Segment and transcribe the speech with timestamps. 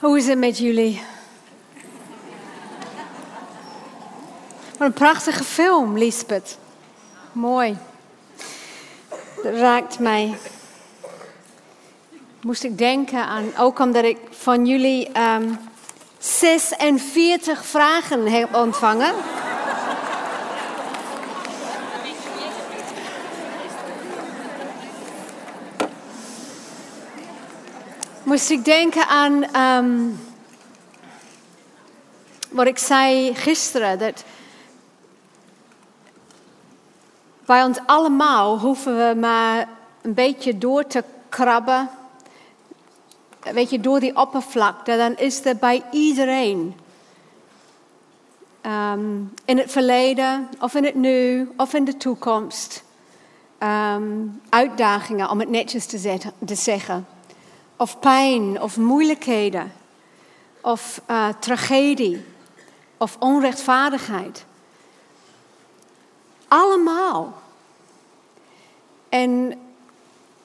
[0.00, 1.02] Hoe is het met jullie?
[4.78, 6.58] Wat een prachtige film, Lisbeth.
[7.32, 7.76] Mooi.
[9.42, 10.38] Dat raakt mij.
[12.40, 15.58] Moest ik denken aan, ook omdat ik van jullie um,
[16.18, 19.14] 46 vragen heb ontvangen.
[28.30, 30.20] Moest ik denken aan um,
[32.50, 33.98] wat ik zei gisteren.
[33.98, 34.24] Dat
[37.44, 39.68] bij ons allemaal hoeven we maar
[40.02, 41.90] een beetje door te krabben.
[43.52, 44.96] Weet je, door die oppervlakte.
[44.96, 46.74] Dan is er bij iedereen.
[48.66, 52.84] Um, in het verleden, of in het nu, of in de toekomst.
[53.58, 57.06] Um, uitdagingen, om het netjes te, zetten, te zeggen
[57.80, 59.72] of pijn of moeilijkheden
[60.60, 62.24] of uh, tragedie
[62.96, 64.44] of onrechtvaardigheid.
[66.48, 67.42] Allemaal.
[69.08, 69.58] En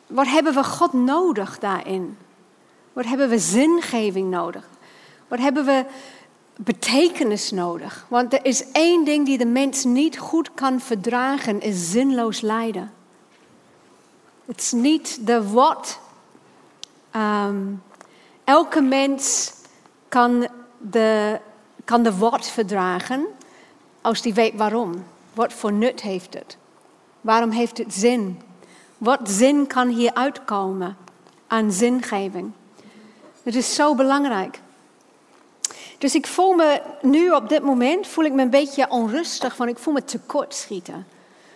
[0.07, 2.17] wat hebben we God nodig daarin?
[2.93, 4.67] Wat hebben we zingeving nodig?
[5.27, 5.85] Wat hebben we
[6.55, 8.05] betekenis nodig?
[8.07, 12.93] Want er is één ding die de mens niet goed kan verdragen, is zinloos lijden.
[14.45, 15.99] Het is niet de wat
[17.15, 17.83] Um,
[18.43, 19.53] elke mens
[20.09, 21.39] kan de,
[21.85, 23.25] kan de wat verdragen
[24.01, 25.05] als die weet waarom.
[25.33, 26.57] Wat voor nut heeft het?
[27.21, 28.41] Waarom heeft het zin?
[28.97, 30.97] Wat zin kan hier uitkomen
[31.47, 32.51] aan zingeving?
[33.43, 34.59] Het is zo belangrijk.
[35.97, 39.69] Dus ik voel me nu op dit moment voel ik me een beetje onrustig, want
[39.69, 41.07] ik voel me tekort schieten.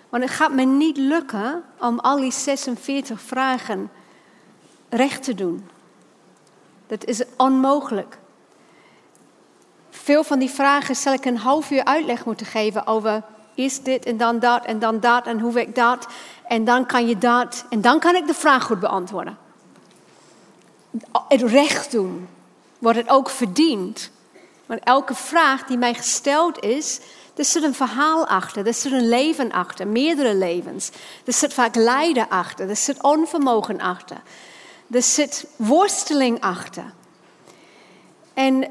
[0.10, 3.92] Want het gaat me niet lukken om al die 46 vragen
[4.90, 5.70] recht te doen.
[6.88, 8.18] Dat is onmogelijk.
[9.90, 13.24] Veel van die vragen zal ik een half uur uitleg moeten geven over
[13.56, 16.08] is dit en dan dat en dan dat en hoe werkt dat
[16.48, 19.38] en dan kan je dat en dan kan ik de vraag goed beantwoorden.
[21.28, 22.28] Het recht doen,
[22.80, 24.12] wat het ook verdient.
[24.66, 27.00] Want elke vraag die mij gesteld is,
[27.36, 30.90] er zit een verhaal achter, er zit een leven achter, meerdere levens.
[31.26, 34.18] Er zit vaak lijden achter, er zit onvermogen achter.
[34.92, 36.94] Er zit worsteling achter.
[38.34, 38.64] En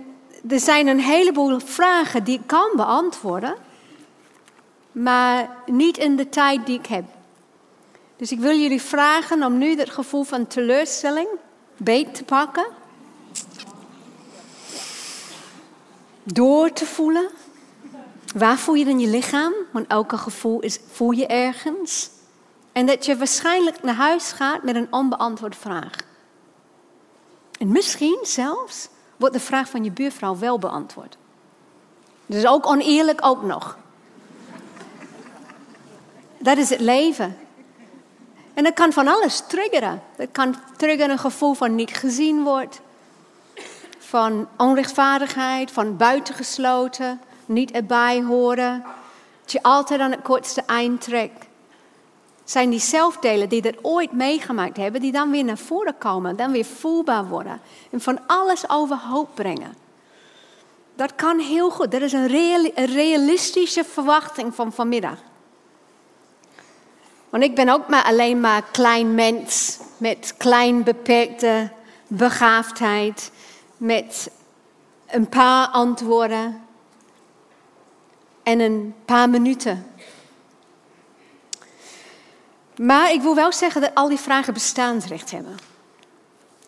[0.49, 3.57] er zijn een heleboel vragen die ik kan beantwoorden,
[4.93, 7.05] maar niet in de tijd die ik heb.
[8.17, 11.29] Dus ik wil jullie vragen om nu dat gevoel van teleurstelling
[11.77, 12.67] beet te pakken.
[16.23, 17.29] Door te voelen.
[18.35, 19.53] Waar voel je in je lichaam?
[19.73, 22.11] Want elke gevoel is, voel je ergens.
[22.73, 26.08] En dat je waarschijnlijk naar huis gaat met een onbeantwoord vraag.
[27.59, 31.17] En misschien zelfs wordt de vraag van je buurvrouw wel beantwoord.
[32.27, 33.77] Dus ook oneerlijk ook nog.
[36.39, 37.39] Dat is het leven.
[38.55, 40.03] En dat kan van alles triggeren.
[40.17, 42.81] Dat kan triggeren een gevoel van niet gezien wordt,
[43.99, 48.85] van onrechtvaardigheid, van buitengesloten, niet erbij horen.
[49.43, 51.48] Dat je altijd aan het kortste eind trekt
[52.51, 56.53] zijn die zelfdelen die dat ooit meegemaakt hebben, die dan weer naar voren komen, dan
[56.53, 57.61] weer voelbaar worden
[57.91, 59.75] en van alles overhoop brengen.
[60.95, 61.91] Dat kan heel goed.
[61.91, 62.27] Dat is een,
[62.75, 65.17] realistische verwachting van vanmiddag.
[67.29, 71.71] Want ik ben ook maar alleen maar klein mens met klein beperkte
[72.07, 73.31] begaafdheid,
[73.77, 74.31] met
[75.07, 76.63] een paar antwoorden
[78.43, 79.88] en een paar minuten
[82.79, 85.57] maar ik wil wel zeggen dat al die vragen bestaansrecht hebben.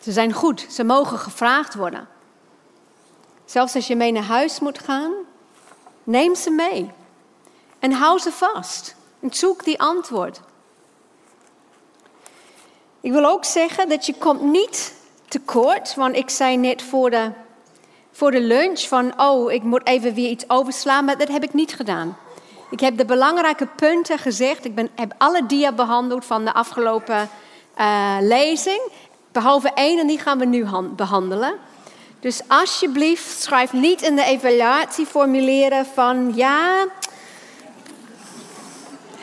[0.01, 2.07] Ze zijn goed, ze mogen gevraagd worden.
[3.45, 5.11] Zelfs als je mee naar huis moet gaan,
[6.03, 6.91] neem ze mee.
[7.79, 8.95] En hou ze vast.
[9.19, 10.41] En zoek die antwoord.
[13.01, 14.93] Ik wil ook zeggen dat je komt niet
[15.27, 17.31] tekort, want ik zei net voor de,
[18.11, 21.53] voor de lunch van, oh, ik moet even weer iets overslaan, maar dat heb ik
[21.53, 22.17] niet gedaan.
[22.71, 24.65] Ik heb de belangrijke punten gezegd.
[24.65, 27.29] Ik ben, heb alle dia behandeld van de afgelopen
[27.79, 28.81] uh, lezing.
[29.31, 30.65] Behalve één en die gaan we nu
[30.95, 31.53] behandelen.
[32.19, 36.85] Dus alsjeblieft, schrijf niet in de evaluatieformulieren van ja.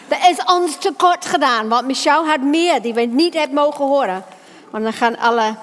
[0.08, 4.24] Er is ons tekort gedaan, want Michel had meer die we niet hebben mogen horen.
[4.70, 5.54] Want dan gaan alle.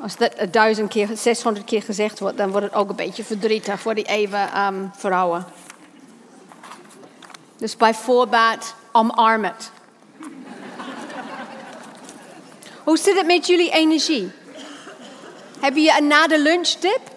[0.00, 3.80] Als dat duizend keer, 600 keer gezegd wordt, dan wordt het ook een beetje verdrietig
[3.80, 5.46] voor die even um, vrouwen.
[7.60, 9.70] Dus bij voorbaat, omarm het.
[12.84, 14.30] Hoe zit het met jullie energie?
[15.60, 17.09] Heb je een na de lunch dip?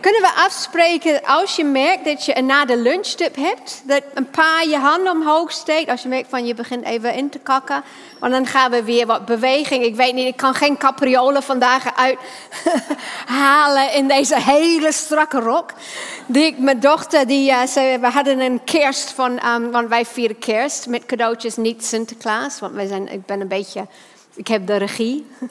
[0.00, 4.30] Kunnen we afspreken als je merkt dat je een na de lunchtip hebt, dat een
[4.30, 7.82] paar je handen omhoog steekt als je merkt van je begint even in te kakken.
[8.18, 9.84] Want dan gaan we weer wat beweging.
[9.84, 11.84] Ik weet niet, ik kan geen capriolen vandaag
[13.26, 15.72] uithalen in deze hele strakke rok.
[16.26, 20.38] Die, mijn dochter, die, uh, ze, we hadden een kerst van, um, want wij vieren
[20.38, 22.60] kerst met cadeautjes, niet Sinterklaas.
[22.60, 23.86] Want wij zijn, ik ben een beetje,
[24.34, 25.26] ik heb de regie.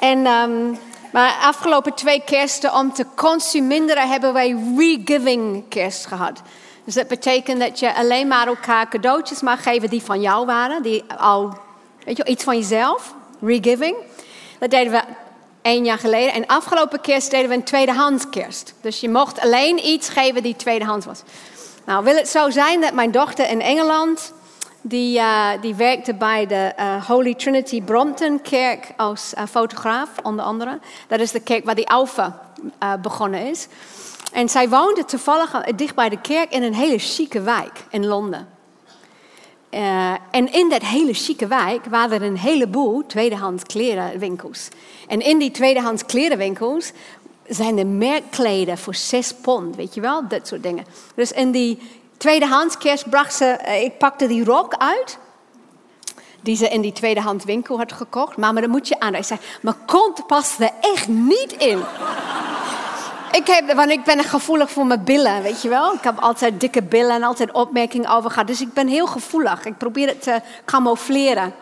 [0.00, 0.26] en...
[0.26, 0.78] Um,
[1.12, 6.42] maar afgelopen twee kersten, om te consumeren, hebben wij regiving kerst gehad.
[6.84, 10.82] Dus dat betekent dat je alleen maar elkaar cadeautjes mag geven die van jou waren.
[10.82, 11.58] Die al,
[12.04, 13.14] weet je, iets van jezelf.
[13.40, 13.96] Regiving.
[14.58, 15.02] Dat deden we
[15.62, 16.32] één jaar geleden.
[16.32, 18.74] En afgelopen kerst deden we een tweedehands kerst.
[18.80, 21.22] Dus je mocht alleen iets geven die tweedehands was.
[21.84, 24.32] Nou, wil het zo zijn dat mijn dochter in Engeland
[24.80, 30.44] die, uh, die werkte bij de uh, Holy Trinity Brompton kerk als uh, fotograaf, onder
[30.44, 30.78] andere.
[31.08, 32.40] Dat is de kerk waar die Alpha
[33.02, 33.66] begonnen is.
[34.32, 38.48] En zij woonde toevallig dicht bij de kerk in een hele chique wijk in Londen.
[40.30, 44.68] en in dat hele chique wijk waren er een heleboel tweedehands klerenwinkels.
[45.08, 46.92] En in die tweedehands klerenwinkels
[47.48, 50.84] zijn er merkkleden voor zes pond, weet je wel, dat soort dingen.
[51.14, 51.78] Dus in die
[52.20, 55.18] tweedehands kerst bracht ze, eh, ik pakte die rok uit.
[56.40, 58.36] Die ze in die tweedehands winkel had gekocht.
[58.36, 59.14] Mama, dat moet je aan.
[59.14, 61.78] Ik zei, mijn kont past er echt niet in.
[63.32, 65.92] ik, heb, want ik ben gevoelig voor mijn billen, weet je wel.
[65.92, 68.46] Ik heb altijd dikke billen en altijd opmerkingen over gehad.
[68.46, 69.64] Dus ik ben heel gevoelig.
[69.64, 71.54] Ik probeer het te camoufleren.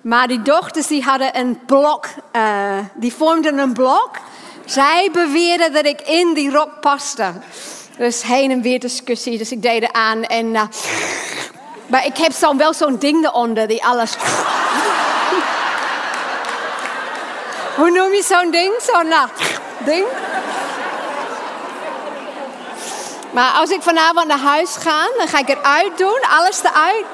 [0.00, 4.10] Maar die dochters die hadden een blok, uh, die vormden een blok.
[4.64, 7.32] Zij beweerden dat ik in die rok paste.
[7.96, 9.38] Dus heen en weer discussie.
[9.38, 10.22] Dus ik deed het aan.
[10.22, 10.62] En, uh,
[11.86, 14.16] maar ik heb zo wel zo'n ding eronder die alles.
[17.76, 18.72] Hoe noem je zo'n ding?
[18.82, 19.22] Zo'n uh,
[19.84, 20.06] ding.
[23.30, 26.20] Maar als ik vanavond naar huis ga, dan ga ik het uitdoen.
[26.38, 27.04] Alles eruit.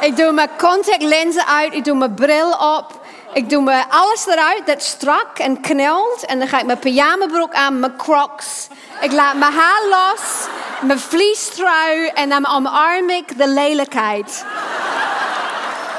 [0.00, 1.74] Ik doe mijn contactlenzen uit.
[1.74, 2.97] Ik doe mijn bril op.
[3.32, 6.24] Ik doe me alles eruit dat strak en knelt.
[6.26, 8.68] En dan ga ik mijn pyjamabroek aan, mijn crocs.
[9.00, 10.46] Ik laat mijn haar los,
[10.80, 14.44] mijn vliestrui en dan omarm ik de lelijkheid.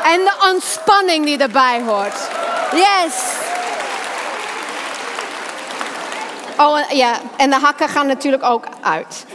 [0.03, 2.29] En de ontspanning die erbij hoort.
[2.71, 3.47] Yes.
[6.57, 9.25] Oh ja, en de hakken gaan natuurlijk ook uit.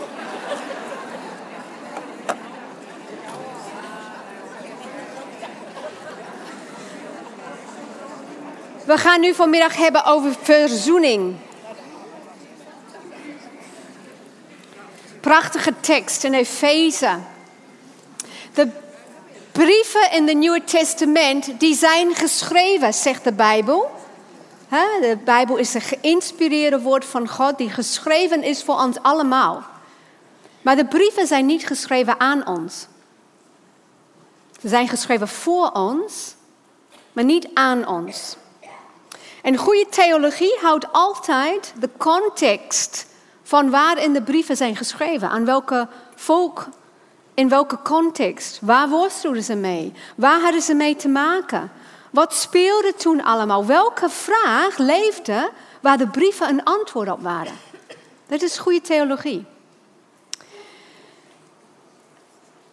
[8.84, 11.36] We gaan nu vanmiddag hebben over verzoening.
[15.20, 17.18] Prachtige tekst in Efeze.
[18.54, 18.68] De
[19.52, 23.90] brieven in het Nieuwe Testament die zijn geschreven, zegt de Bijbel.
[25.00, 29.62] De Bijbel is een geïnspireerde woord van God die geschreven is voor ons allemaal.
[30.62, 32.86] Maar de brieven zijn niet geschreven aan ons.
[34.60, 36.34] Ze zijn geschreven voor ons,
[37.12, 38.36] maar niet aan ons.
[39.44, 43.06] En goede theologie houdt altijd de context
[43.42, 45.28] van waarin de brieven zijn geschreven.
[45.28, 46.66] Aan welke volk,
[47.34, 48.58] in welke context.
[48.62, 49.92] Waar worstelden ze mee?
[50.16, 51.72] Waar hadden ze mee te maken?
[52.10, 53.66] Wat speelde toen allemaal?
[53.66, 57.54] Welke vraag leefde waar de brieven een antwoord op waren?
[58.26, 59.44] Dat is goede theologie.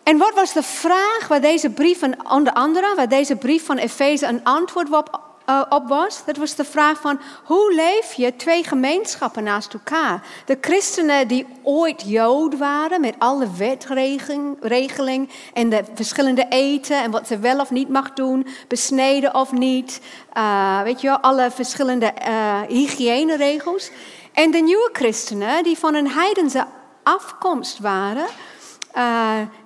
[0.04, 4.26] En wat was de vraag waar deze brief, onder andere, waar deze brief van Efeze
[4.26, 6.26] een antwoord op uh, op was.
[6.26, 10.24] Dat was de vraag van hoe leef je twee gemeenschappen naast elkaar?
[10.46, 17.28] De christenen die ooit Jood waren met alle wetregeling en de verschillende eten en wat
[17.28, 20.02] ze wel of niet mag doen, besneden of niet.
[20.38, 23.92] Uh, weet je alle verschillende uh, hygiëneregels.
[24.34, 26.66] En de nieuwe christenen die van een heidense
[27.04, 28.26] afkomst waren,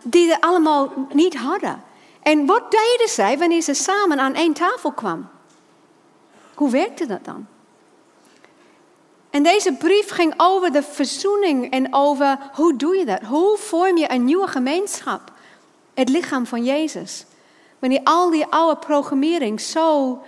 [0.04, 1.84] die er allemaal niet hadden.
[2.22, 5.35] En wat deden zij wanneer ze samen aan één tafel kwamen?
[6.56, 7.48] Hoe werkte dat dan?
[9.30, 13.22] En deze brief ging over de verzoening en over hoe doe je dat?
[13.22, 15.32] Hoe vorm je een nieuwe gemeenschap?
[15.94, 17.26] Het lichaam van Jezus.
[17.80, 20.22] Wanneer al die oude programmering zo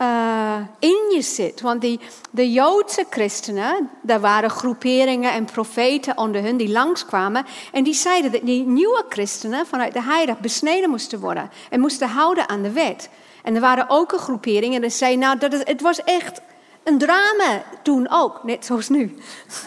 [0.00, 1.60] uh, in je zit.
[1.60, 2.00] Want die,
[2.30, 7.46] de Joodse christenen, daar waren groeperingen en profeten onder hun die langskwamen.
[7.72, 11.50] En die zeiden dat die nieuwe christenen vanuit de heilig besneden moesten worden.
[11.70, 13.08] En moesten houden aan de wet.
[13.42, 16.40] En er waren ook een groepering en ze zei, nou, dat het, was echt
[16.84, 19.18] een drama toen ook, net zoals nu.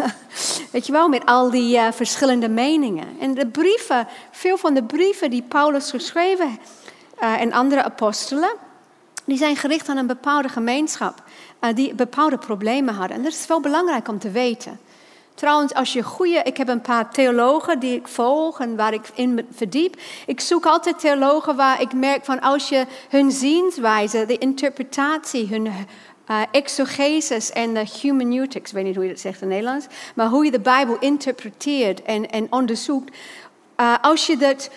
[0.71, 3.19] Weet je wel, met al die uh, verschillende meningen.
[3.19, 6.59] En de brieven, veel van de brieven die Paulus geschreven
[7.21, 8.53] uh, en andere apostelen,
[9.25, 11.23] die zijn gericht aan een bepaalde gemeenschap
[11.61, 13.17] uh, die bepaalde problemen hadden.
[13.17, 14.79] En dat is wel belangrijk om te weten.
[15.35, 19.01] Trouwens, als je goede, ik heb een paar theologen die ik volg en waar ik
[19.13, 19.95] in verdiep.
[20.25, 25.65] Ik zoek altijd theologen waar ik merk van als je hun zienswijze, de interpretatie, hun
[25.65, 29.87] uh, exegesis en de hermeneutics, ik weet niet hoe je dat zegt in het Nederlands,
[30.15, 33.15] maar hoe je de Bijbel interpreteert en, en onderzoekt.
[33.77, 34.69] Uh, als je dat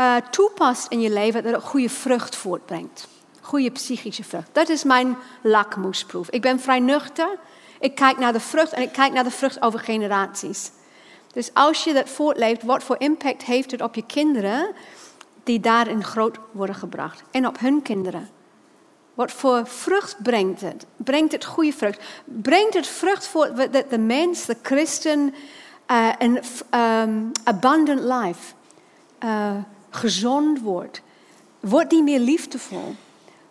[0.00, 3.08] uh, toepast in je leven, dat het goede vrucht voortbrengt.
[3.40, 4.48] Goede psychische vrucht.
[4.52, 6.30] Dat is mijn lakmoesproef.
[6.30, 7.38] Ik ben vrij nuchter.
[7.80, 10.70] Ik kijk naar de vrucht en ik kijk naar de vrucht over generaties.
[11.32, 14.68] Dus als je dat voortleeft, wat voor impact heeft het op je kinderen
[15.44, 17.22] die daarin groot worden gebracht?
[17.30, 18.28] En op hun kinderen.
[19.14, 20.86] Wat voor vrucht brengt het?
[20.96, 22.00] Brengt het goede vrucht?
[22.24, 25.34] Brengt het vrucht voor dat de mens, de christen,
[25.90, 26.40] uh, een
[26.74, 28.54] um, abundant life,
[29.24, 29.50] uh,
[29.90, 31.00] gezond wordt?
[31.60, 32.94] Wordt die meer liefdevol?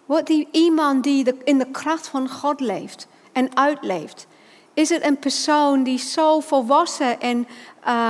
[0.05, 4.27] Wordt die iemand die in de kracht van God leeft en uitleeft?
[4.73, 7.47] Is het een persoon die zo volwassen en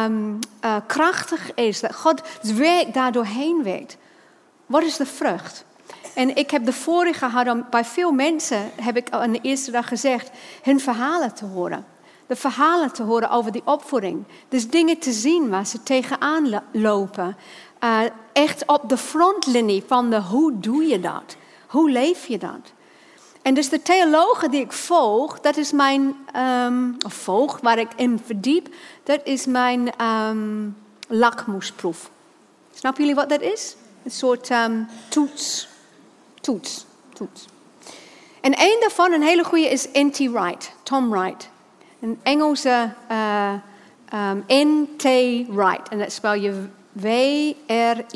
[0.05, 3.97] um, uh, krachtig is, dat God werk daardoor heen werkt?
[4.65, 5.65] Wat is de vrucht?
[6.15, 9.71] En ik heb de vorige gehad om bij veel mensen, heb ik aan de eerste
[9.71, 10.29] dag gezegd,
[10.61, 11.85] hun verhalen te horen.
[12.27, 14.23] De verhalen te horen over die opvoeding.
[14.49, 17.37] Dus dingen te zien waar ze tegenaan lopen.
[17.83, 17.99] Uh,
[18.33, 21.35] echt op de frontlinie van de hoe doe je dat?
[21.67, 22.73] Hoe leef je dat?
[23.41, 27.89] En dus de theologen die ik volg, dat is mijn, um, of volg, waar ik
[27.95, 28.67] in verdiep,
[29.03, 30.77] dat is mijn um,
[31.07, 32.09] lakmoesproef.
[32.73, 33.75] Snappen jullie wat dat is?
[34.03, 35.67] Een soort um, toets
[36.41, 36.85] toets.
[37.13, 37.45] toets.
[38.41, 40.17] En een daarvan, een hele goede, is N.T.
[40.17, 41.49] Wright, Tom Wright.
[41.99, 43.53] Een Engelse uh,
[44.13, 45.03] um, N.T.
[45.47, 45.89] Wright.
[45.89, 48.09] En dat spel je W-R-I-G-H-T.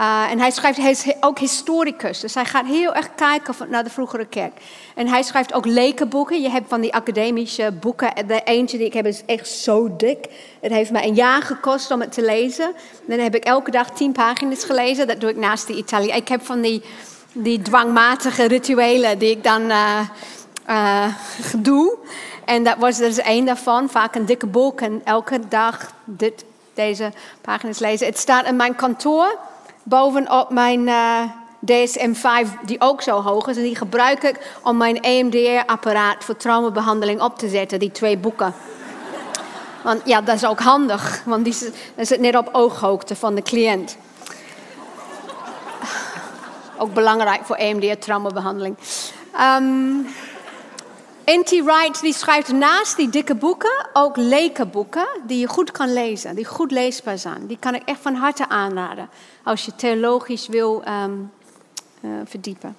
[0.00, 3.84] Uh, en hij schrijft, hij is ook historicus, dus hij gaat heel erg kijken naar
[3.84, 4.52] de vroegere kerk.
[4.94, 6.42] En hij schrijft ook lekenboeken.
[6.42, 8.26] Je hebt van die academische boeken.
[8.26, 10.26] De eentje die ik heb is echt zo dik.
[10.60, 12.74] Het heeft me een jaar gekost om het te lezen.
[13.06, 15.06] Dan heb ik elke dag tien pagina's gelezen.
[15.06, 16.10] Dat doe ik naast de Italië.
[16.10, 16.82] Ik heb van die,
[17.32, 20.00] die dwangmatige rituelen die ik dan uh,
[20.68, 21.06] uh,
[21.56, 21.96] doe.
[22.44, 23.90] En dat was dus één daarvan.
[23.90, 28.06] Vaak een dikke boek en elke dag dit, deze pagina's lezen.
[28.06, 29.38] Het staat in mijn kantoor
[29.88, 31.22] bovenop mijn uh,
[31.66, 33.56] DSM-5, die ook zo hoog is.
[33.56, 38.54] En die gebruik ik om mijn EMDR-apparaat voor traumabehandeling op te zetten, die twee boeken.
[39.82, 41.56] Want ja, dat is ook handig, want die
[41.96, 43.96] zit net op ooghoogte van de cliënt.
[46.76, 48.76] Ook belangrijk voor EMDR-traumabehandeling.
[49.40, 50.06] Um,
[51.28, 51.50] N.T.
[51.50, 56.44] Wright die schrijft naast die dikke boeken ook lekenboeken die je goed kan lezen, die
[56.44, 57.46] goed leesbaar zijn.
[57.46, 59.08] Die kan ik echt van harte aanraden
[59.42, 61.32] als je theologisch wil um,
[62.00, 62.76] uh, verdiepen.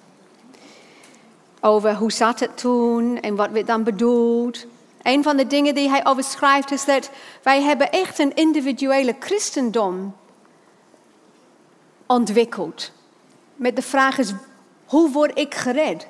[1.60, 4.66] Over hoe zat het toen en wat werd dan bedoeld.
[5.02, 7.10] Een van de dingen die hij over schrijft is dat
[7.42, 10.16] wij hebben echt een individuele christendom
[12.06, 12.92] ontwikkeld.
[13.56, 14.32] Met de vraag is,
[14.84, 16.06] hoe word ik gered?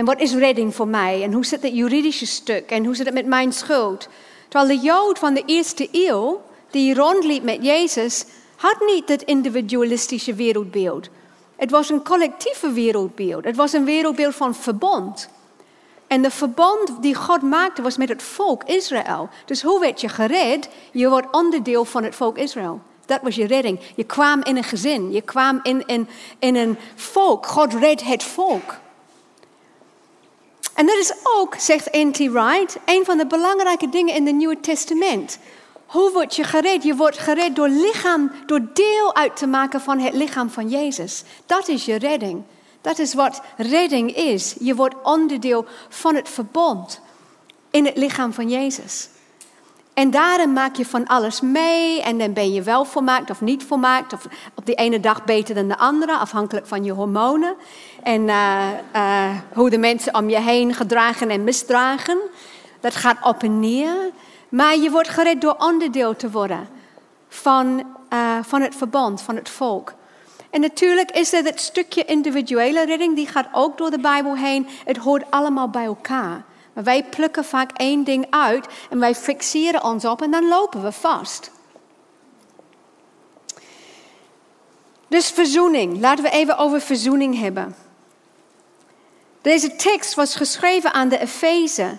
[0.00, 1.22] En wat is redding voor mij?
[1.22, 2.70] En hoe zit het juridische stuk?
[2.70, 4.08] En hoe zit het met mijn schuld?
[4.48, 8.24] Terwijl de Jood van de eerste eeuw, die rondliep met Jezus,
[8.56, 11.08] had niet het individualistische wereldbeeld.
[11.56, 13.44] Het was een collectieve wereldbeeld.
[13.44, 15.28] Het was een wereldbeeld van verbond.
[16.06, 19.28] En de verbond die God maakte was met het volk Israël.
[19.44, 20.68] Dus hoe werd je gered?
[20.92, 22.80] Je wordt onderdeel van het volk Israël.
[23.06, 23.80] Dat was je redding.
[23.94, 25.12] Je kwam in een gezin.
[25.12, 27.46] Je kwam in, in, in een volk.
[27.46, 28.78] God redt het volk.
[30.80, 32.18] En dat is ook, zegt N.T.
[32.18, 35.38] Wright, een van de belangrijke dingen in het Nieuwe Testament.
[35.86, 36.82] Hoe word je gered?
[36.82, 41.24] Je wordt gered door lichaam, door deel uit te maken van het lichaam van Jezus.
[41.46, 42.42] Dat is je redding.
[42.80, 44.56] Dat is wat redding is.
[44.58, 47.00] Je wordt onderdeel van het verbond
[47.70, 49.08] in het lichaam van Jezus.
[49.94, 53.64] En daarin maak je van alles mee en dan ben je wel volmaakt of niet
[53.64, 54.12] volmaakt.
[54.12, 57.54] Of op die ene dag beter dan de andere, afhankelijk van je hormonen.
[58.02, 62.18] En uh, uh, hoe de mensen om je heen gedragen en misdragen.
[62.80, 64.10] Dat gaat op en neer.
[64.48, 66.68] Maar je wordt gered door onderdeel te worden
[67.28, 69.92] van, uh, van het verbond, van het volk.
[70.50, 74.68] En natuurlijk is er het stukje individuele redding, die gaat ook door de Bijbel heen.
[74.84, 76.42] Het hoort allemaal bij elkaar.
[76.72, 80.82] Maar wij plukken vaak één ding uit en wij fixeren ons op en dan lopen
[80.82, 81.50] we vast.
[85.08, 86.00] Dus verzoening.
[86.00, 87.74] Laten we even over verzoening hebben.
[89.42, 91.96] Deze tekst was geschreven aan de Efeze.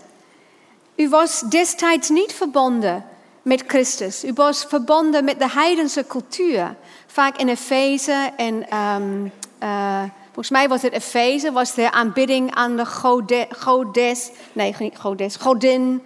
[0.95, 3.05] U was destijds niet verbonden
[3.41, 4.24] met Christus.
[4.24, 6.75] U was verbonden met de heidense cultuur.
[7.07, 9.31] Vaak in Efeze en um,
[9.63, 14.98] uh, volgens mij was het Efeze, was de aanbidding aan de gode, godes, nee, niet
[14.98, 16.01] godes, godin.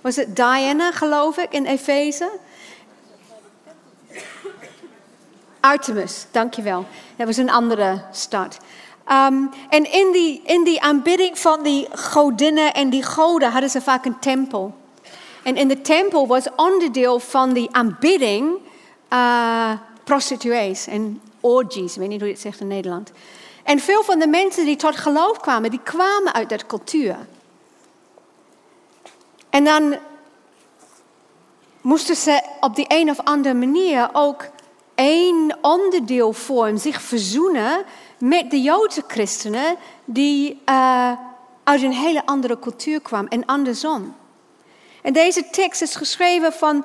[0.00, 2.30] Was het Diana, geloof ik, in Efeze?
[5.60, 6.86] Artemis, dankjewel.
[7.16, 8.58] Dat was een andere stad.
[9.10, 13.80] Um, en in die, in die aanbidding van die godinnen en die goden hadden ze
[13.80, 14.74] vaak een tempel.
[15.42, 18.58] En in de tempel was onderdeel van die aanbidding
[19.12, 19.70] uh,
[20.04, 21.92] prostituees en orgies.
[21.92, 23.12] Ik weet niet hoe je het zegt in Nederland.
[23.62, 27.16] En veel van de mensen die tot geloof kwamen, die kwamen uit dat cultuur.
[29.50, 29.96] En dan
[31.80, 34.44] moesten ze op die een of andere manier ook
[34.94, 37.84] één onderdeel vormen, zich verzoenen
[38.18, 41.12] met de Joodse christenen die uh,
[41.64, 44.16] uit een hele andere cultuur kwamen en andersom.
[45.02, 46.84] En deze tekst is geschreven van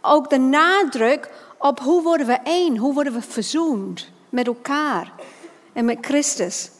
[0.00, 5.12] ook de nadruk op hoe worden we één, hoe worden we verzoend met elkaar
[5.72, 6.70] en met Christus.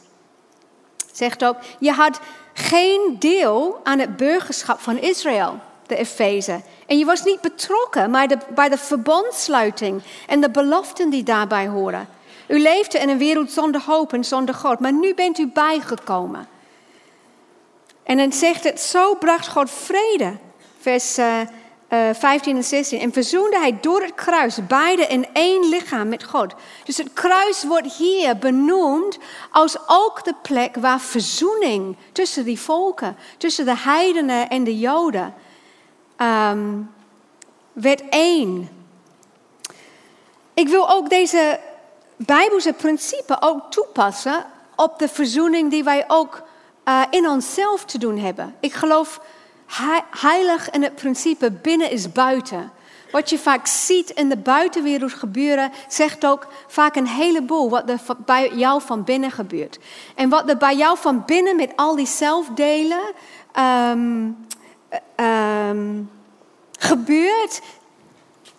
[1.11, 2.19] Zegt ook, je had
[2.53, 6.61] geen deel aan het burgerschap van Israël, de Efeze.
[6.87, 11.67] En je was niet betrokken bij de, bij de verbondsluiting en de beloften die daarbij
[11.67, 12.07] horen.
[12.49, 16.47] U leefde in een wereld zonder hoop en zonder God, maar nu bent u bijgekomen.
[18.03, 20.37] En dan zegt het, zo bracht God vrede,
[20.79, 21.39] vers uh,
[21.89, 22.99] uh, 15 en 16.
[22.99, 26.53] En verzoende hij door het kruis beide in één lichaam met God.
[26.83, 29.17] Dus het kruis wordt hier benoemd
[29.51, 35.33] als ook de plek waar verzoening tussen die volken, tussen de heidenen en de joden,
[36.17, 36.91] um,
[37.73, 38.69] werd één.
[40.53, 41.59] Ik wil ook deze
[42.25, 44.45] Bijbelse principe ook toepassen
[44.75, 46.41] op de verzoening die wij ook
[46.85, 48.55] uh, in onszelf te doen hebben.
[48.59, 49.21] Ik geloof
[50.19, 52.71] heilig in het principe binnen is buiten.
[53.11, 57.99] Wat je vaak ziet in de buitenwereld gebeuren, zegt ook vaak een heleboel wat er
[58.25, 59.79] bij jou van binnen gebeurt.
[60.15, 63.13] En wat er bij jou van binnen met al die zelfdelen
[63.59, 64.47] um,
[65.15, 66.09] um,
[66.79, 67.61] gebeurt,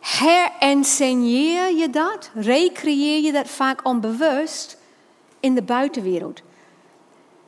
[0.01, 4.79] herenseigneer je dat, recreëer je dat vaak onbewust
[5.41, 6.41] in de buitenwereld.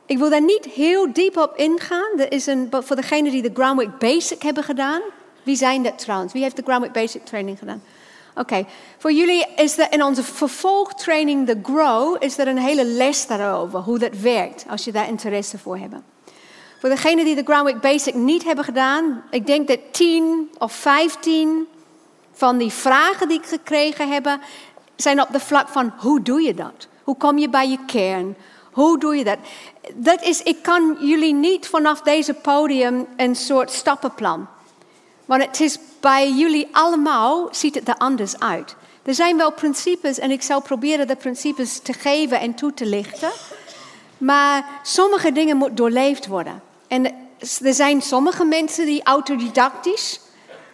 [0.05, 2.19] Ik wil daar niet heel diep op ingaan.
[2.19, 5.01] Er is een, voor degenen die de Groundwork Basic hebben gedaan.
[5.43, 6.33] Wie zijn dat trouwens?
[6.33, 7.83] Wie heeft de Groundwork Basic training gedaan?
[8.35, 8.65] Oké,
[8.97, 13.79] voor jullie is er in onze vervolgtraining, de Grow, is er een hele les daarover,
[13.79, 15.95] hoe dat werkt, als je daar interesse voor hebt.
[16.79, 21.67] Voor degenen die de Groundwork Basic niet hebben gedaan, ik denk dat 10 of 15
[22.33, 24.37] van die vragen die ik gekregen heb,
[24.95, 26.87] zijn op de vlak van hoe doe je dat?
[27.03, 28.35] Hoe kom je bij je kern?
[28.71, 29.37] Hoe doe je dat?
[29.93, 34.47] Dat is, ik kan jullie niet vanaf deze podium een soort stappenplan.
[35.25, 38.75] Want het is bij jullie allemaal, ziet het er anders uit.
[39.03, 42.85] Er zijn wel principes en ik zal proberen de principes te geven en toe te
[42.85, 43.31] lichten.
[44.17, 46.61] Maar sommige dingen moeten doorleefd worden.
[46.87, 47.05] En
[47.63, 50.19] er zijn sommige mensen die autodidactisch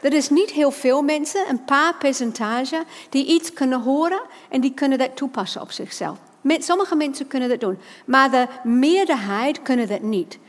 [0.01, 4.73] er is niet heel veel mensen, een paar percentage, die iets kunnen horen en die
[4.73, 6.17] kunnen dat toepassen op zichzelf.
[6.43, 10.39] Sommige mensen kunnen dat doen, maar de meerderheid kunnen dat niet.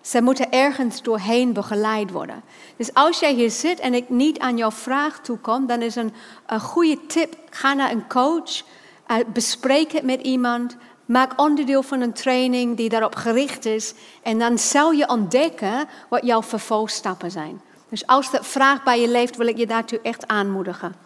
[0.00, 2.42] Ze moeten ergens doorheen begeleid worden.
[2.76, 6.12] Dus als jij hier zit en ik niet aan jouw vraag toekom, dan is een,
[6.46, 8.62] een goede tip: ga naar een coach,
[9.08, 14.38] uh, bespreek het met iemand, maak onderdeel van een training die daarop gericht is, en
[14.38, 17.60] dan zal je ontdekken wat jouw vervolgstappen zijn.
[17.94, 20.96] Dus als de vraag bij je leeft, wil ik je daartoe echt aanmoedigen.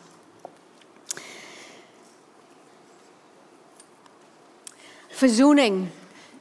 [5.08, 5.88] Verzoening.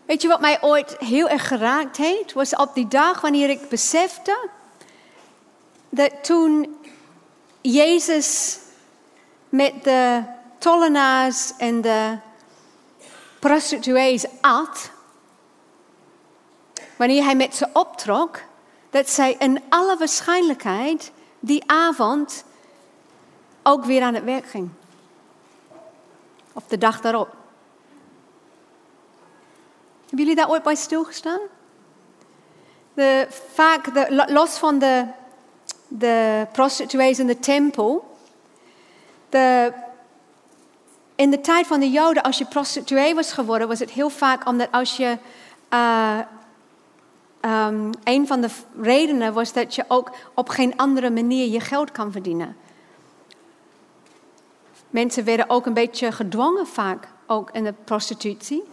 [0.05, 2.33] Weet je wat mij ooit heel erg geraakt heeft?
[2.33, 4.49] Was op die dag wanneer ik besefte
[5.89, 6.77] dat toen
[7.61, 8.59] Jezus
[9.49, 10.23] met de
[10.57, 12.17] tollenaars en de
[13.39, 14.91] prostituees at,
[16.95, 18.41] wanneer hij met ze optrok,
[18.89, 22.43] dat zij in alle waarschijnlijkheid die avond
[23.63, 24.69] ook weer aan het werk ging.
[26.53, 27.35] Of de dag daarop.
[29.99, 31.39] Hebben jullie daar ooit bij stilgestaan?
[32.93, 35.05] De, vaak, los van de,
[35.87, 38.17] de prostituees in de tempel.
[41.15, 44.47] In de tijd van de Joden, als je prostituee was geworden, was het heel vaak
[44.47, 45.17] omdat als je
[45.73, 46.19] uh,
[47.41, 48.49] um, een van de
[48.81, 52.55] redenen was dat je ook op geen andere manier je geld kan verdienen.
[54.89, 58.63] Mensen werden ook een beetje gedwongen vaak, ook in de prostitutie,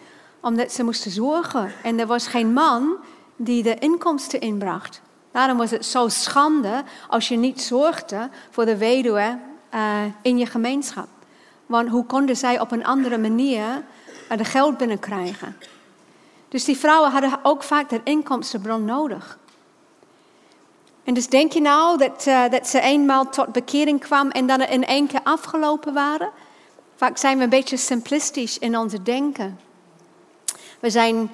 [0.41, 1.73] omdat ze moesten zorgen.
[1.83, 2.97] En er was geen man
[3.37, 5.01] die de inkomsten inbracht.
[5.33, 9.39] Daarom was het zo schande als je niet zorgde voor de weduwe
[9.75, 11.09] uh, in je gemeenschap.
[11.67, 13.85] Want hoe konden zij op een andere manier
[14.33, 15.57] uh, geld binnenkrijgen?
[16.55, 19.39] Dus die vrouwen hadden ook vaak dat inkomstenbron nodig.
[21.05, 24.61] En dus denk je nou dat, uh, dat ze eenmaal tot bekering kwam en dan
[24.61, 26.31] in één keer afgelopen waren?
[26.97, 29.61] Vaak zijn we een beetje simplistisch in onze denken.
[30.81, 31.31] We, zijn,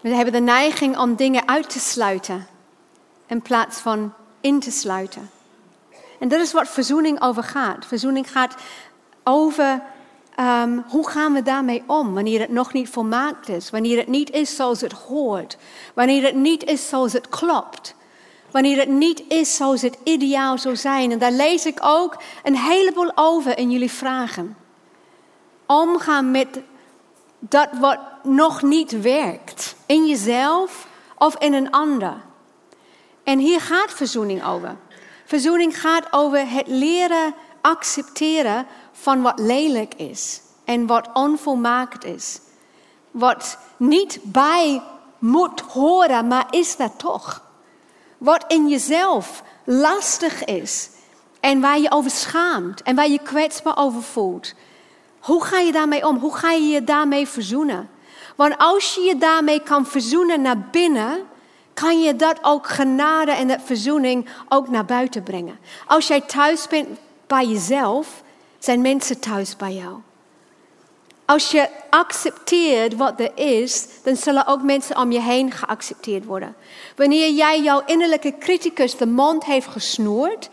[0.00, 2.46] we hebben de neiging om dingen uit te sluiten
[3.26, 5.30] in plaats van in te sluiten.
[6.18, 7.86] En dat is wat verzoening over gaat.
[7.86, 8.54] Verzoening gaat
[9.22, 9.82] over
[10.40, 14.30] um, hoe gaan we daarmee om wanneer het nog niet volmaakt is, wanneer het niet
[14.30, 15.56] is zoals het hoort,
[15.94, 17.94] wanneer het niet is zoals het klopt,
[18.50, 21.12] wanneer het niet is zoals het ideaal zou zijn.
[21.12, 24.56] En daar lees ik ook een heleboel over in jullie vragen.
[25.66, 26.60] Omgaan met
[27.38, 32.14] dat wat nog niet werkt, in jezelf of in een ander.
[33.24, 34.76] En hier gaat verzoening over.
[35.24, 38.66] Verzoening gaat over het leren accepteren
[39.00, 42.40] van wat lelijk is en wat onvolmaakt is.
[43.10, 44.82] Wat niet bij
[45.18, 47.42] moet horen, maar is dat toch.
[48.18, 50.90] Wat in jezelf lastig is
[51.40, 54.54] en waar je over schaamt en waar je kwetsbaar over voelt.
[55.20, 56.18] Hoe ga je daarmee om?
[56.18, 57.90] Hoe ga je je daarmee verzoenen?
[58.36, 61.26] Want als je je daarmee kan verzoenen naar binnen,
[61.74, 65.58] kan je dat ook genade en dat verzoening ook naar buiten brengen.
[65.86, 66.88] Als jij thuis bent
[67.26, 68.22] bij jezelf,
[68.66, 69.94] zijn mensen thuis bij jou.
[71.24, 76.54] Als je accepteert wat er is, dan zullen ook mensen om je heen geaccepteerd worden.
[76.96, 80.50] Wanneer jij jouw innerlijke criticus de mond heeft gesnoerd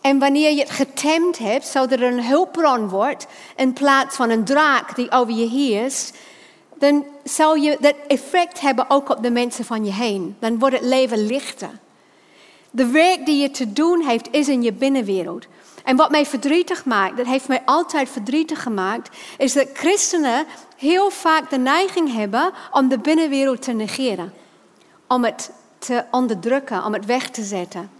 [0.00, 4.44] en wanneer je het getemd hebt, zodat er een hulpbron wordt in plaats van een
[4.44, 6.16] draak die over je heerst,
[6.74, 10.36] dan zou je dat effect hebben ook op de mensen van je heen.
[10.38, 11.70] Dan wordt het leven lichter.
[12.70, 15.46] De werk die je te doen heeft, is in je binnenwereld.
[15.88, 20.46] En wat mij verdrietig maakt, dat heeft mij altijd verdrietig gemaakt, is dat christenen
[20.76, 24.34] heel vaak de neiging hebben om de binnenwereld te negeren.
[25.06, 27.90] Om het te onderdrukken, om het weg te zetten.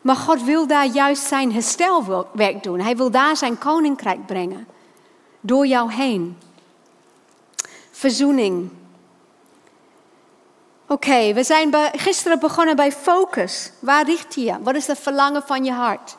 [0.00, 2.80] Maar God wil daar juist zijn herstelwerk doen.
[2.80, 4.66] Hij wil daar zijn koninkrijk brengen.
[5.40, 6.38] Door jou heen.
[7.90, 8.70] Verzoening.
[10.86, 13.72] Oké, we zijn gisteren begonnen bij focus.
[13.78, 14.56] Waar richt je?
[14.60, 16.16] Wat is het verlangen van je hart?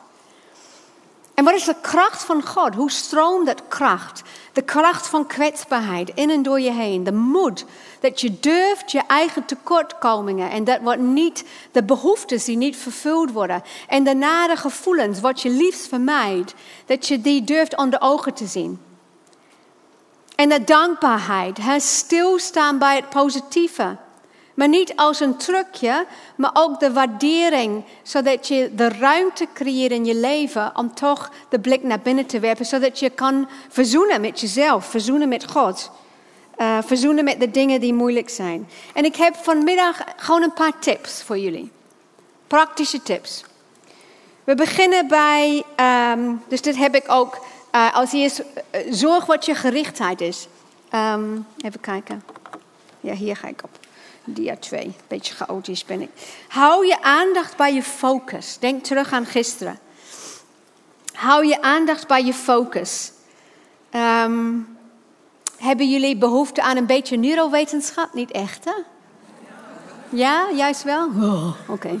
[1.36, 2.74] En wat is de kracht van God?
[2.74, 4.22] Hoe stroomt dat kracht?
[4.52, 7.04] De kracht van kwetsbaarheid in en door je heen.
[7.04, 7.64] De moed
[8.00, 13.32] dat je durft je eigen tekortkomingen en dat wat niet, de behoeftes die niet vervuld
[13.32, 13.62] worden.
[13.88, 16.54] En de nare gevoelens, wat je liefst vermijdt,
[16.86, 18.80] dat je die durft onder ogen te zien.
[20.36, 23.96] En de dankbaarheid, het stilstaan bij het positieve.
[24.56, 30.04] Maar niet als een trucje, maar ook de waardering, zodat je de ruimte creëert in
[30.04, 34.40] je leven om toch de blik naar binnen te werpen, zodat je kan verzoenen met
[34.40, 35.90] jezelf, verzoenen met God,
[36.58, 38.68] uh, verzoenen met de dingen die moeilijk zijn.
[38.94, 41.70] En ik heb vanmiddag gewoon een paar tips voor jullie,
[42.46, 43.44] praktische tips.
[44.44, 45.62] We beginnen bij,
[46.12, 50.48] um, dus dit heb ik ook uh, als eerst, uh, zorg wat je gerichtheid is.
[50.94, 52.22] Um, even kijken.
[53.00, 53.85] Ja, hier ga ik op
[54.26, 54.96] dia 2.
[55.08, 56.10] Beetje chaotisch ben ik.
[56.48, 58.58] Hou je aandacht bij je focus.
[58.58, 59.78] Denk terug aan gisteren.
[61.12, 63.12] Hou je aandacht bij je focus.
[63.90, 64.76] Um,
[65.56, 68.14] hebben jullie behoefte aan een beetje neurowetenschap?
[68.14, 68.82] Niet echt, hè?
[70.08, 71.06] Ja, juist wel?
[71.06, 72.00] Oh, Oké.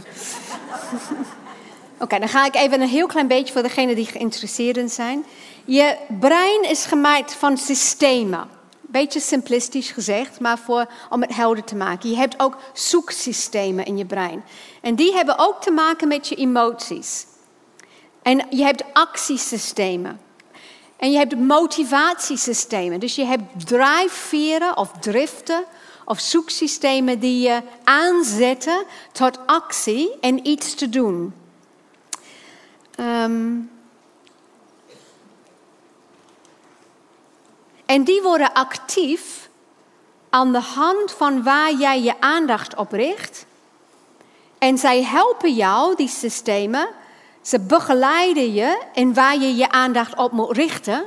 [1.98, 5.24] Oké, dan ga ik even een heel klein beetje voor degenen die geïnteresseerd zijn.
[5.64, 8.48] Je brein is gemaakt van systemen.
[8.88, 12.10] Beetje simplistisch gezegd, maar voor, om het helder te maken.
[12.10, 14.44] Je hebt ook zoeksystemen in je brein.
[14.80, 17.26] En die hebben ook te maken met je emoties.
[18.22, 20.20] En je hebt actiesystemen.
[20.96, 23.00] En je hebt motivatiesystemen.
[23.00, 25.64] Dus je hebt drijfveren of driften
[26.04, 31.34] of zoeksystemen die je aanzetten tot actie en iets te doen.
[33.00, 33.70] Um,
[37.86, 39.48] En die worden actief
[40.30, 43.46] aan de hand van waar jij je aandacht op richt.
[44.58, 46.88] En zij helpen jou, die systemen,
[47.42, 51.04] ze begeleiden je in waar je je aandacht op moet richten.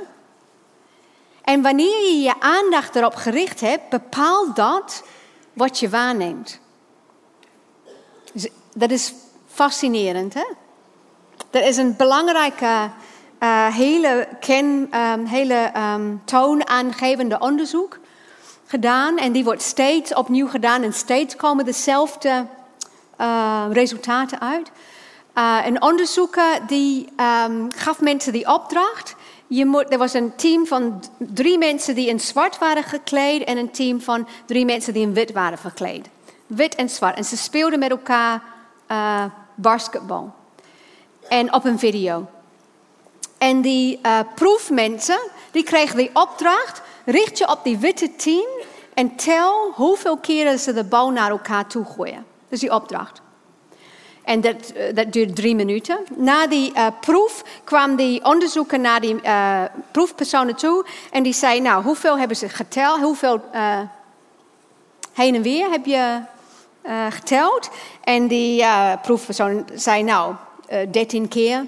[1.42, 5.04] En wanneer je je aandacht erop gericht hebt, bepaalt dat
[5.52, 6.60] wat je waarneemt.
[8.32, 9.14] Dus dat is
[9.46, 10.44] fascinerend, hè?
[11.50, 12.90] Dat is een belangrijke
[13.40, 17.98] uh, hele, ken, um, hele um, toonaangevende onderzoek
[18.66, 19.18] gedaan.
[19.18, 22.46] En die wordt steeds opnieuw gedaan en steeds komen dezelfde
[23.20, 24.70] uh, resultaten uit.
[25.64, 27.08] Een onderzoeker die
[27.46, 29.14] um, gaf mensen die opdracht.
[29.46, 33.56] Je moet, er was een team van drie mensen die in zwart waren gekleed en
[33.56, 36.08] een team van drie mensen die in wit waren gekleed.
[36.46, 37.16] Wit en zwart.
[37.16, 38.42] En ze speelden met elkaar
[38.88, 39.24] uh,
[39.54, 40.34] basketbal.
[41.28, 42.28] En op een video.
[43.40, 45.18] En die uh, proefmensen,
[45.50, 48.46] die kregen die opdracht, richt je op die witte team
[48.94, 52.26] en tel hoeveel keren ze de bal naar elkaar toe gooien.
[52.48, 53.20] Is die opdracht.
[54.22, 55.98] En dat, dat duurde drie minuten.
[56.16, 59.20] Na die uh, proef kwam die onderzoeker naar die
[59.90, 60.86] proefpersonen toe.
[61.10, 63.00] En die zei, nou, hoeveel hebben ze geteld?
[63.00, 63.40] Hoeveel
[65.12, 66.20] heen en weer heb je
[67.10, 67.70] geteld?
[68.04, 68.64] En die
[69.02, 70.34] proefpersoon zei, nou,
[70.90, 71.66] dertien keer.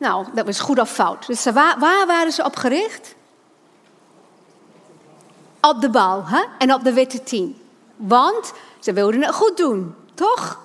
[0.00, 1.26] Nou, dat was goed of fout.
[1.26, 3.14] Dus waar, waar waren ze op gericht?
[5.60, 6.44] Op de bal hè?
[6.58, 7.56] en op de witte team.
[7.96, 10.58] Want ze wilden het goed doen, toch?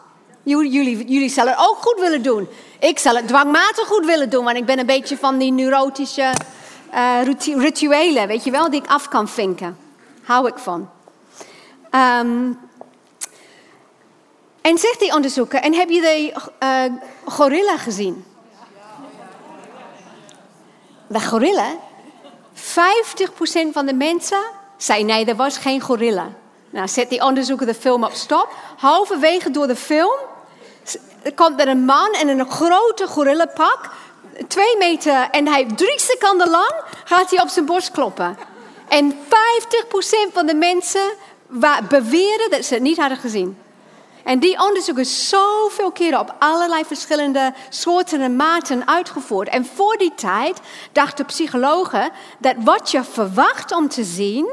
[0.43, 2.47] Jullie, jullie, zullen het ook goed willen doen.
[2.79, 6.33] Ik zal het dwangmatig goed willen doen, want ik ben een beetje van die neurotische
[6.93, 7.23] uh,
[7.55, 9.77] rituelen, weet je wel, die ik af kan vinken.
[10.23, 10.89] Hou ik van.
[11.91, 12.59] Um,
[14.61, 16.93] en zegt die onderzoeker, en heb je de uh,
[17.33, 18.25] gorilla gezien?
[21.07, 21.75] De gorilla?
[22.55, 22.57] 50%
[23.71, 24.43] van de mensen
[24.77, 26.27] zei nee, er was geen gorilla.
[26.69, 28.53] Nou, zet die onderzoeker de film op stop.
[28.77, 30.15] Halverwege door de film
[31.35, 33.89] komt er een man in een grote gorillapak.
[34.47, 38.37] Twee meter en hij drie seconden lang gaat hij op zijn borst kloppen.
[38.87, 41.13] En 50% van de mensen
[41.89, 43.57] beweren dat ze het niet hadden gezien.
[44.25, 49.47] En die onderzoek is zoveel keren op allerlei verschillende soorten en maten uitgevoerd.
[49.47, 50.59] En voor die tijd
[50.91, 54.49] dachten psychologen dat wat je verwacht om te zien,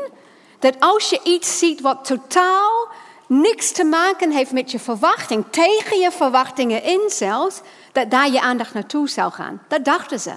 [0.59, 2.89] dat als je iets ziet wat totaal
[3.27, 7.61] niks te maken heeft met je verwachting, tegen je verwachtingen in zelfs,
[7.93, 9.63] dat daar je aandacht naartoe zou gaan.
[9.69, 10.33] Dat dachten ze.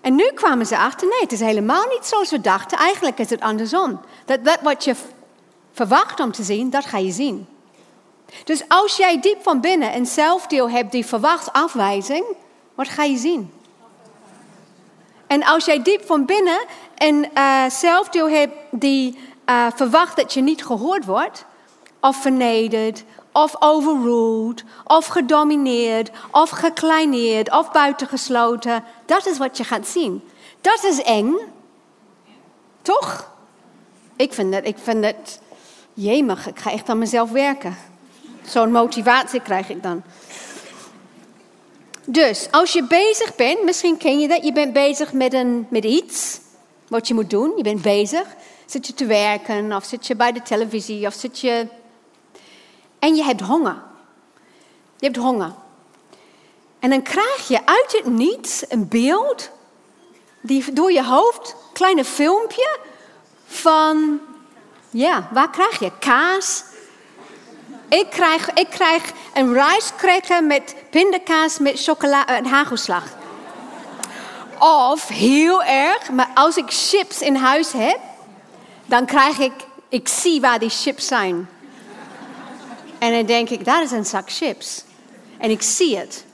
[0.00, 2.78] En nu kwamen ze achter, nee, het is helemaal niet zoals we dachten.
[2.78, 4.00] Eigenlijk is het andersom.
[4.24, 4.94] Dat, dat wat je
[5.72, 7.46] verwacht om te zien, dat ga je zien.
[8.44, 12.24] Dus als jij diep van binnen een zelfdeel hebt die verwacht afwijzing,
[12.74, 13.52] wat ga je zien?
[15.26, 16.60] En als jij diep van binnen
[16.96, 21.44] een uh, zelfdeel hebt die uh, verwacht dat je niet gehoord wordt,
[22.00, 29.86] of vernederd, of overruled, of gedomineerd, of gekleineerd, of buitengesloten, dat is wat je gaat
[29.86, 30.28] zien.
[30.60, 31.34] Dat is eng.
[32.82, 33.30] Toch?
[34.16, 35.40] Ik vind dat, ik vind dat,
[35.94, 37.76] jemig, ik ga echt aan mezelf werken.
[38.46, 40.02] Zo'n motivatie krijg ik dan.
[42.04, 45.84] Dus als je bezig bent, misschien ken je dat, je bent bezig met, een, met
[45.84, 46.40] iets
[46.88, 47.52] wat je moet doen.
[47.56, 48.26] Je bent bezig.
[48.66, 51.66] Zit je te werken of zit je bij de televisie of zit je.
[52.98, 53.82] En je hebt honger.
[54.98, 55.52] Je hebt honger.
[56.78, 59.50] En dan krijg je uit het niets een beeld,
[60.40, 62.78] die door je hoofd, kleine filmpje
[63.46, 64.20] van,
[64.90, 65.92] ja, waar krijg je?
[65.98, 66.64] Kaas,
[67.88, 73.04] ik krijg, ik krijg een rijstcracker met pindakaas met chocola en hagelslag.
[74.58, 77.98] Of heel erg, maar als ik chips in huis heb,
[78.86, 79.52] dan krijg ik,
[79.88, 81.48] ik zie waar die chips zijn.
[82.98, 84.84] En dan denk ik, dat is een zak chips.
[85.38, 86.24] En ik zie het.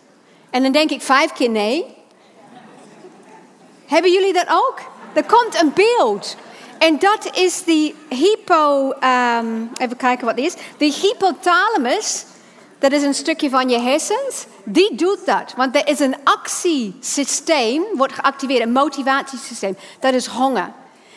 [0.50, 1.84] En dan denk ik vijf keer nee.
[3.86, 4.80] Hebben jullie dat ook?
[5.12, 6.36] Er komt een beeld.
[6.82, 10.54] En dat is die hypo, um, even kijken wat die is.
[10.76, 12.24] De hypothalamus,
[12.78, 15.52] dat is een stukje van je hersens, die doet dat.
[15.56, 19.76] Want er is een actiesysteem, wordt geactiveerd, een motivatiesysteem.
[20.00, 20.72] Dat is honger.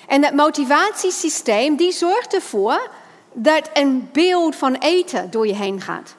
[0.08, 2.90] En dat motivatiesysteem, die zorgt ervoor
[3.34, 6.16] dat een beeld van eten door je heen gaat.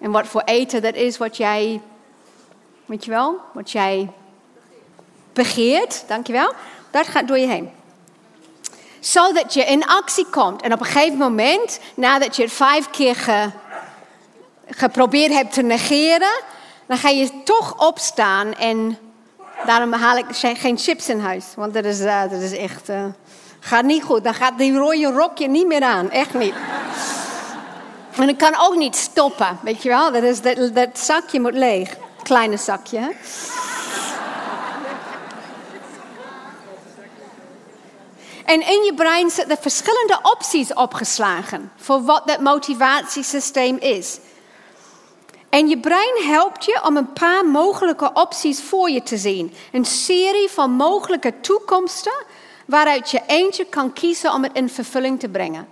[0.00, 1.80] En wat voor eten dat is wat jij,
[2.86, 4.10] weet je wel, wat jij
[5.32, 6.52] begeert, dankjewel,
[6.90, 7.77] dat gaat door je heen
[9.00, 10.62] zodat je in actie komt.
[10.62, 13.50] En op een gegeven moment, nadat je het vijf keer ge,
[14.66, 16.40] geprobeerd hebt te negeren,
[16.86, 18.54] dan ga je toch opstaan.
[18.54, 18.98] En
[19.66, 21.44] daarom haal ik geen chips in huis.
[21.56, 22.88] Want dat is, uh, dat is echt.
[22.88, 23.04] Uh,
[23.60, 24.24] gaat niet goed.
[24.24, 26.10] Dan gaat die rode rokje niet meer aan.
[26.10, 26.54] Echt niet.
[28.16, 29.58] En ik kan ook niet stoppen.
[29.62, 30.12] Weet je wel?
[30.12, 31.96] Dat, is, dat, dat zakje moet leeg.
[32.22, 32.98] Kleine zakje.
[32.98, 33.08] Hè?
[38.48, 44.18] En in je brein zitten verschillende opties opgeslagen voor wat dat motivatiesysteem is.
[45.48, 49.54] En je brein helpt je om een paar mogelijke opties voor je te zien.
[49.72, 52.24] Een serie van mogelijke toekomsten
[52.66, 55.68] waaruit je eentje kan kiezen om het in vervulling te brengen.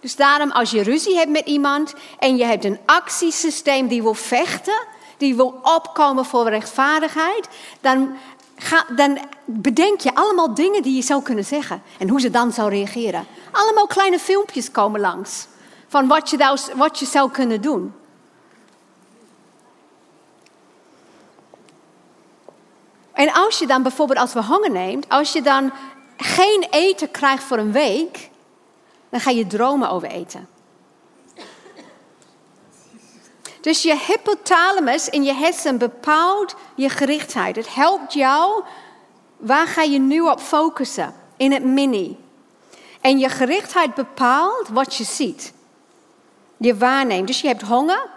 [0.00, 4.14] Dus daarom, als je ruzie hebt met iemand en je hebt een actiesysteem die wil
[4.14, 7.48] vechten, die wil opkomen voor rechtvaardigheid,
[7.80, 8.16] dan,
[8.62, 12.52] ga, dan bedenk je allemaal dingen die je zou kunnen zeggen en hoe ze dan
[12.52, 13.26] zou reageren.
[13.50, 15.46] Allemaal kleine filmpjes komen langs
[15.88, 17.94] van wat je, wat je zou kunnen doen.
[23.12, 25.72] En als je dan bijvoorbeeld als we honger neemt, als je dan
[26.16, 28.30] geen eten krijgt voor een week,
[29.08, 30.48] dan ga je dromen over eten.
[33.62, 37.56] Dus je hypothalamus in je hersen bepaalt je gerichtheid.
[37.56, 38.62] Het helpt jou,
[39.36, 41.14] waar ga je nu op focussen?
[41.36, 42.16] In het mini.
[43.00, 45.52] En je gerichtheid bepaalt wat je ziet.
[46.56, 47.26] Je waarneemt.
[47.26, 48.08] Dus je hebt honger,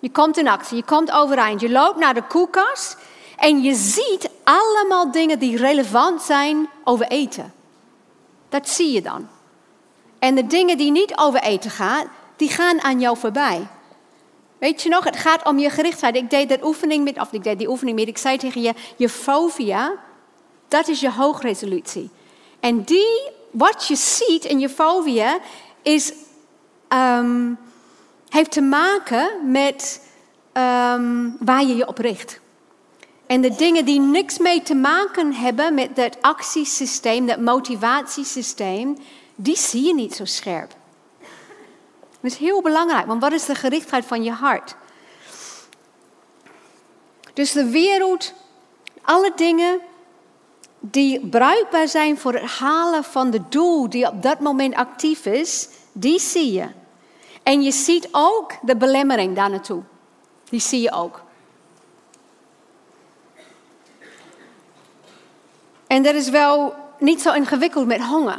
[0.00, 2.96] je komt in actie, je komt overeind, je loopt naar de koelkast
[3.36, 7.52] en je ziet allemaal dingen die relevant zijn over eten.
[8.48, 9.28] Dat zie je dan.
[10.18, 12.06] En de dingen die niet over eten gaan,
[12.36, 13.66] die gaan aan jou voorbij.
[14.58, 16.16] Weet je nog, het gaat om je gerichtheid.
[16.16, 18.72] Ik deed dat oefening met, of ik deed die oefening met, ik zei tegen je,
[18.96, 19.92] je fobia,
[20.68, 22.10] dat is je hoogresolutie.
[22.60, 25.38] En die, wat je ziet in je fobia,
[25.82, 26.12] is,
[26.88, 27.58] um,
[28.28, 30.00] heeft te maken met
[30.52, 32.40] um, waar je je op richt.
[33.26, 38.96] En de dingen die niks mee te maken hebben met dat actiesysteem, dat motivatiesysteem,
[39.34, 40.74] die zie je niet zo scherp.
[42.26, 44.74] Is heel belangrijk, want wat is de gerichtheid van je hart?
[47.32, 48.32] Dus de wereld,
[49.02, 49.80] alle dingen
[50.80, 55.68] die bruikbaar zijn voor het halen van de doel die op dat moment actief is,
[55.92, 56.68] die zie je.
[57.42, 59.82] En je ziet ook de belemmering daar naartoe.
[60.48, 61.22] Die zie je ook.
[65.86, 68.38] En dat is wel niet zo ingewikkeld met honger.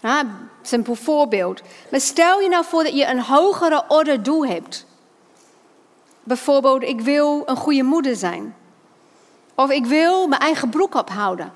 [0.00, 0.26] Ja,
[0.68, 1.62] simpel voorbeeld.
[1.90, 4.86] Maar stel je nou voor dat je een hogere orde doel hebt.
[6.22, 8.56] Bijvoorbeeld, ik wil een goede moeder zijn.
[9.54, 11.46] Of ik wil mijn eigen broek ophouden.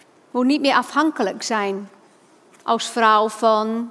[0.00, 1.90] Ik wil niet meer afhankelijk zijn
[2.62, 3.90] als vrouw van.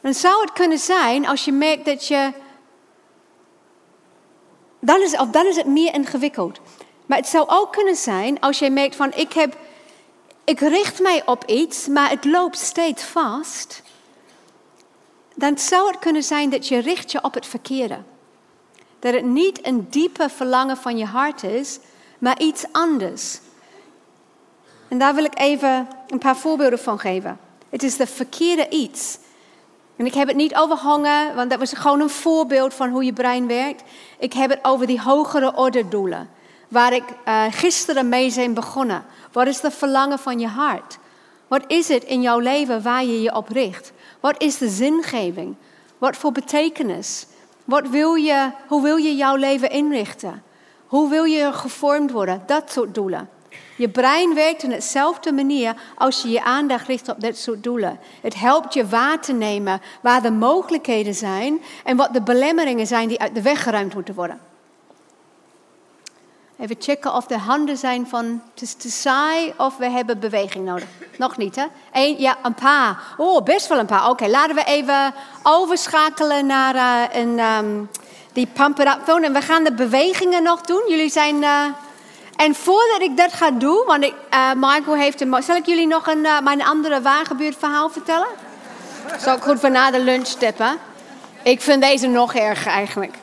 [0.00, 2.32] Dan zou het kunnen zijn als je merkt dat je.
[4.80, 6.60] Dan is, of dan is het meer ingewikkeld.
[7.06, 9.56] Maar het zou ook kunnen zijn als jij merkt van ik heb,
[10.48, 13.82] ik richt mij op iets, maar het loopt steeds vast.
[15.34, 17.98] Dan zou het kunnen zijn dat je richt je op het verkeerde.
[18.98, 21.78] Dat het niet een diepe verlangen van je hart is,
[22.18, 23.40] maar iets anders.
[24.88, 27.38] En daar wil ik even een paar voorbeelden van geven.
[27.68, 29.18] Het is de verkeerde iets.
[29.96, 33.04] En ik heb het niet over honger, want dat was gewoon een voorbeeld van hoe
[33.04, 33.82] je brein werkt.
[34.18, 36.30] Ik heb het over die hogere orde doelen
[36.68, 39.04] waar ik uh, gisteren mee zijn begonnen.
[39.32, 40.98] Wat is de verlangen van je hart?
[41.48, 43.92] Wat is het in jouw leven waar je je op richt?
[44.20, 45.56] Wat is de zingeving?
[45.98, 47.26] Wat voor betekenis?
[47.64, 50.42] Wat wil je, hoe wil je jouw leven inrichten?
[50.86, 52.42] Hoe wil je gevormd worden?
[52.46, 53.28] Dat soort doelen.
[53.76, 57.98] Je brein werkt in dezelfde manier als je je aandacht richt op dat soort doelen.
[58.20, 63.08] Het helpt je waar te nemen waar de mogelijkheden zijn en wat de belemmeringen zijn
[63.08, 64.40] die uit de weg geruimd moeten worden.
[66.60, 70.88] Even checken of de handen zijn van is te saai of we hebben beweging nodig.
[71.18, 71.64] Nog niet, hè?
[71.92, 73.02] Eén, ja, een paar.
[73.16, 74.08] Oh, best wel een paar.
[74.08, 77.90] Oké, laten we even overschakelen naar uh, een, um,
[78.32, 79.26] die pump it phone.
[79.26, 80.82] En we gaan de bewegingen nog doen.
[80.88, 81.42] Jullie zijn...
[81.42, 81.64] Uh,
[82.36, 85.42] en voordat ik dat ga doen, want ik, uh, Michael heeft een...
[85.42, 88.28] Zal ik jullie nog een, mijn andere wagenbuurt verhaal vertellen?
[89.18, 90.78] Zal ik goed voor na de lunch steppen?
[91.42, 93.14] Ik vind deze nog erger eigenlijk.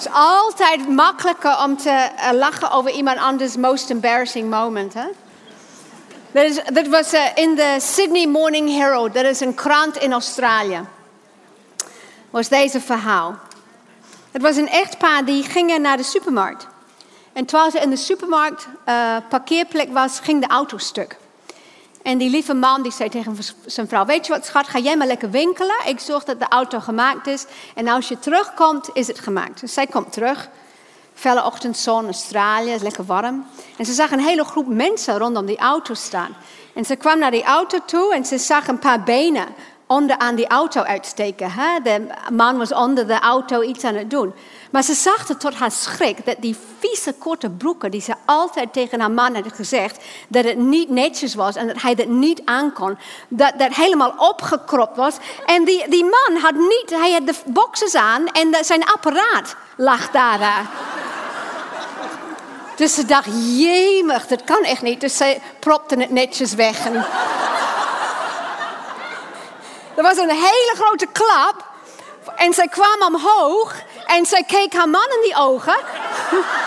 [0.00, 4.94] Het is altijd makkelijker om te eh, lachen over iemand anders most embarrassing moment.
[4.94, 5.06] Hè?
[6.72, 9.14] Dat, was uh, in de Sydney Morning Herald.
[9.14, 10.80] Dat is een krant in Australië.
[12.30, 13.38] Was deze verhaal.
[14.30, 16.66] Het was een echtpaar die gingen naar de supermarkt.
[17.32, 21.16] En terwijl ze in de supermarkt uh, parkeerplek was, ging de auto stuk.
[22.02, 24.96] En die lieve man die zei tegen zijn vrouw: Weet je wat, schat, ga jij
[24.96, 25.76] maar lekker winkelen.
[25.86, 27.46] Ik zorg dat de auto gemaakt is.
[27.74, 29.60] En als je terugkomt, is het gemaakt.
[29.60, 30.48] Dus zij komt terug.
[31.14, 33.46] Felle ochtendzon, Australië, is lekker warm.
[33.76, 36.36] En ze zag een hele groep mensen rondom die auto staan.
[36.74, 39.46] En ze kwam naar die auto toe en ze zag een paar benen
[39.86, 41.50] onder aan die auto uitsteken.
[41.50, 41.80] Hè?
[41.82, 44.34] De man was onder de auto iets aan het doen.
[44.70, 48.72] Maar ze zag het tot haar schrik dat die vieze korte broeken die ze altijd
[48.72, 52.42] tegen haar man had gezegd, dat het niet netjes was en dat hij dat niet
[52.44, 52.98] aankon,
[53.28, 55.14] dat dat helemaal opgekropt was.
[55.46, 60.10] En die, die man had niet, hij had de boxes aan en zijn apparaat lag
[60.10, 60.68] daar.
[62.76, 65.00] Dus ze dacht, jemig, dat kan echt niet.
[65.00, 66.84] Dus ze propte het netjes weg.
[69.94, 71.69] Er was een hele grote klap.
[72.36, 73.74] En zij kwam omhoog
[74.06, 75.76] en zij keek haar man in die ogen.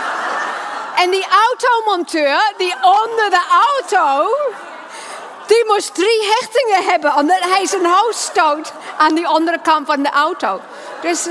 [1.02, 4.36] en die automonteur, die onder de auto,
[5.48, 10.04] die moest drie hechtingen hebben, omdat hij zijn hoofd stoot aan die andere kant van
[10.04, 10.62] de auto.
[11.02, 11.28] Dus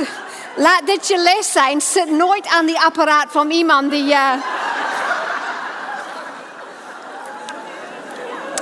[0.54, 1.80] laat dit je les zijn.
[1.80, 4.12] Zit nooit aan die apparaat van iemand die.
[4.12, 4.32] Uh...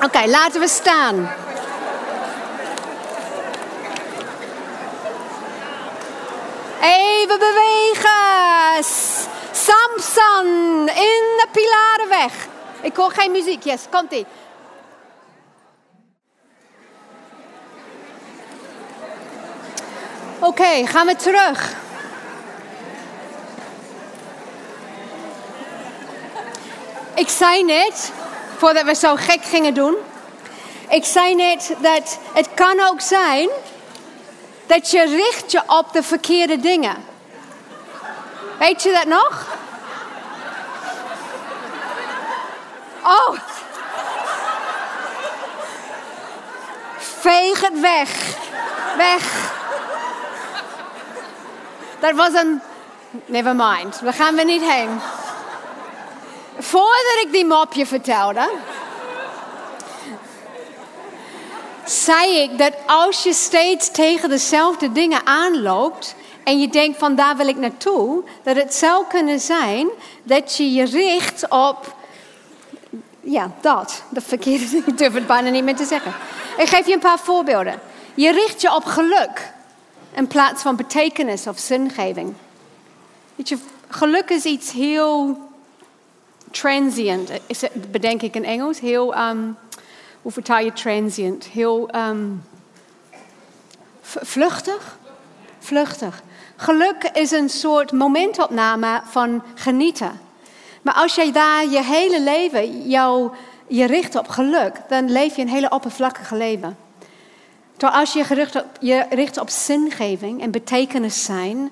[0.04, 1.30] Oké, laten we staan.
[6.80, 8.84] Even bewegen.
[9.52, 12.46] Samson in de pilarenweg.
[12.80, 13.62] Ik hoor geen muziek.
[13.62, 14.26] Yes, komt-ie.
[20.38, 21.72] Oké, gaan we terug.
[27.14, 28.12] Ik zei net,
[28.56, 29.94] voordat we zo gek gingen doen.
[30.88, 33.48] Ik zei net dat het kan ook zijn
[34.70, 36.96] dat je richt je op de verkeerde dingen.
[38.58, 39.46] Weet je dat nog?
[43.02, 43.38] Oh.
[46.96, 48.36] Veeg het weg.
[48.96, 49.52] Weg.
[52.00, 52.60] Dat was een.
[53.26, 55.00] Never mind, we gaan er niet heen.
[56.58, 58.50] Voordat ik die mopje vertelde,
[61.90, 66.14] zei ik dat als je steeds tegen dezelfde dingen aanloopt
[66.44, 69.88] en je denkt van daar wil ik naartoe, dat het zou kunnen zijn
[70.22, 71.94] dat je je richt op,
[73.20, 76.12] ja, dat, de verkeerde ik durf het bijna niet meer te zeggen.
[76.58, 77.80] Ik geef je een paar voorbeelden.
[78.14, 79.52] Je richt je op geluk
[80.14, 82.34] in plaats van betekenis of zingeving.
[83.34, 85.38] Weet je, geluk is iets heel
[86.50, 88.80] transient, is bedenk ik in Engels.
[88.80, 89.56] Heel, um,
[90.22, 91.44] hoe vertaal je transient?
[91.44, 92.42] Heel um,
[94.02, 94.98] vluchtig?
[95.58, 96.22] Vluchtig.
[96.56, 100.20] Geluk is een soort momentopname van genieten.
[100.82, 103.30] Maar als jij daar je hele leven jou,
[103.66, 106.76] je richt op geluk, dan leef je een hele oppervlakkige leven.
[107.76, 111.70] Terwijl als je, gericht je richt op zingeving en betekenis zijn,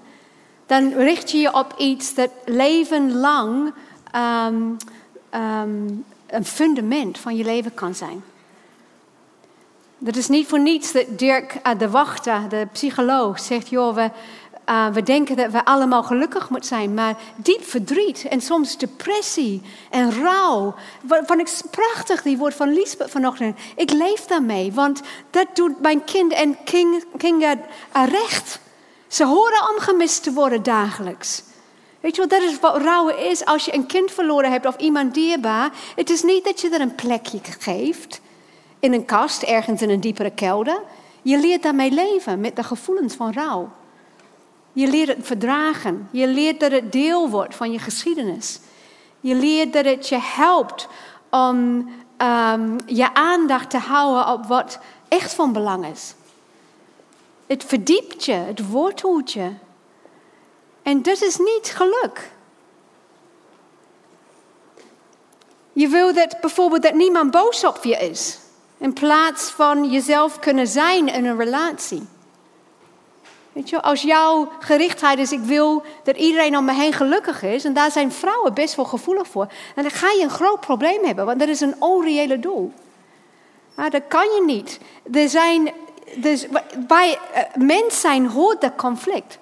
[0.66, 3.72] dan richt je je op iets dat leven lang
[4.46, 4.76] um,
[5.34, 8.22] um, een fundament van je leven kan zijn.
[10.01, 14.11] Dat is niet voor niets dat Dirk uh, de Wachter, de psycholoog, zegt: joh, we,
[14.68, 19.62] uh, we denken dat we allemaal gelukkig moeten zijn, maar diep verdriet en soms depressie
[19.90, 20.74] en rouw.
[21.07, 23.59] Vond ik prachtig, die woord van Lisbeth vanochtend.
[23.76, 27.53] Ik leef daarmee, want dat doet mijn kind en King, uh,
[27.92, 28.61] recht.
[29.07, 31.42] Ze horen om gemist te worden dagelijks.
[32.01, 34.76] Weet je wat, dat is wat rouwen is als je een kind verloren hebt of
[34.76, 35.70] iemand dierbaar.
[35.96, 38.20] Het is niet dat je er een plekje geeft
[38.79, 40.83] in een kast, ergens in een diepere kelder.
[41.22, 43.70] Je leert daarmee leven met de gevoelens van rouw.
[44.72, 46.09] Je leert het verdragen.
[46.11, 48.61] Je leert dat het deel wordt van je geschiedenis.
[49.20, 50.89] Je leert dat het je helpt
[51.31, 56.14] om um, je aandacht te houden op wat echt van belang is.
[57.47, 59.51] Het verdiept je, het wortelt je.
[60.83, 62.31] En dat is niet geluk.
[65.72, 68.39] Je wil dat bijvoorbeeld dat niemand boos op je is.
[68.79, 72.07] In plaats van jezelf kunnen zijn in een relatie.
[73.53, 77.64] Weet je, als jouw gerichtheid is, ik wil dat iedereen om me heen gelukkig is,
[77.64, 81.26] en daar zijn vrouwen best wel gevoelig voor, dan ga je een groot probleem hebben,
[81.26, 82.72] want dat is een onreële doel.
[83.74, 84.79] Maar dat kan je niet.
[85.12, 85.72] Er zijn,
[86.16, 86.47] dus
[86.79, 89.39] bij uh, mens zijn hoort dat conflict.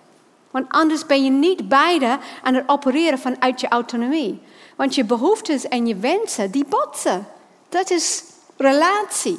[0.50, 4.42] Want anders ben je niet beide aan het opereren vanuit je autonomie.
[4.76, 7.26] Want je behoeftes en je wensen, die botsen.
[7.68, 8.22] Dat is
[8.56, 9.38] relatie.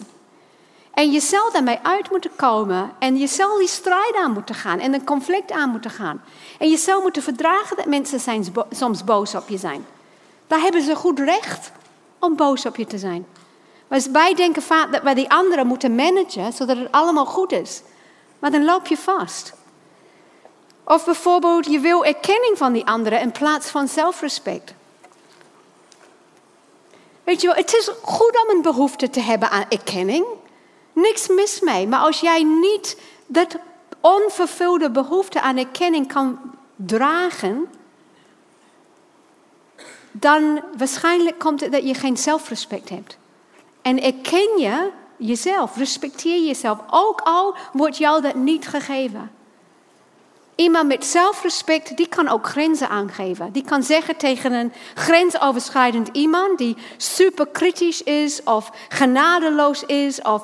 [0.93, 2.91] En je zal daarmee uit moeten komen.
[2.99, 4.79] En je zal die strijd aan moeten gaan.
[4.79, 6.21] En een conflict aan moeten gaan.
[6.59, 9.85] En je zal moeten verdragen dat mensen soms boos op je zijn.
[10.47, 11.71] Daar hebben ze goed recht
[12.19, 13.25] om boos op je te zijn.
[13.87, 17.81] Maar wij denken vaak dat wij die anderen moeten managen, zodat het allemaal goed is.
[18.39, 19.53] Maar dan loop je vast.
[20.83, 24.73] Of bijvoorbeeld, je wil erkenning van die anderen in plaats van zelfrespect.
[27.27, 30.25] Weet je wel, het is goed om een behoefte te hebben aan erkenning.
[30.93, 31.87] Niks mis mee.
[31.87, 33.57] Maar als jij niet dat
[34.01, 36.39] onvervulde behoefte aan erkenning kan
[36.75, 37.69] dragen,
[40.11, 43.17] dan waarschijnlijk komt het dat je geen zelfrespect hebt.
[43.81, 49.31] En erken je jezelf, respecteer jezelf, ook al wordt jou dat niet gegeven.
[50.57, 53.51] Iemand met zelfrespect, die kan ook grenzen aangeven.
[53.51, 60.43] Die kan zeggen tegen een grensoverschrijdend iemand die super kritisch is of genadeloos is of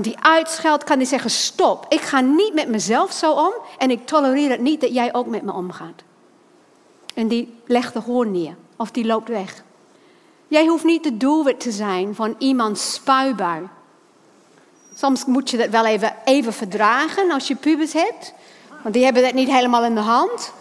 [0.00, 1.86] die uitscheldt, kan die zeggen stop.
[1.88, 5.26] Ik ga niet met mezelf zo om en ik tolereer het niet dat jij ook
[5.26, 6.02] met me omgaat.
[7.14, 9.64] En die legt de hoorn neer of die loopt weg.
[10.48, 13.68] Jij hoeft niet de doelwit te zijn van iemands spuibui.
[14.94, 18.34] Soms moet je dat wel even, even verdragen als je pubers hebt.
[18.82, 20.52] Want die hebben dat niet helemaal in de hand.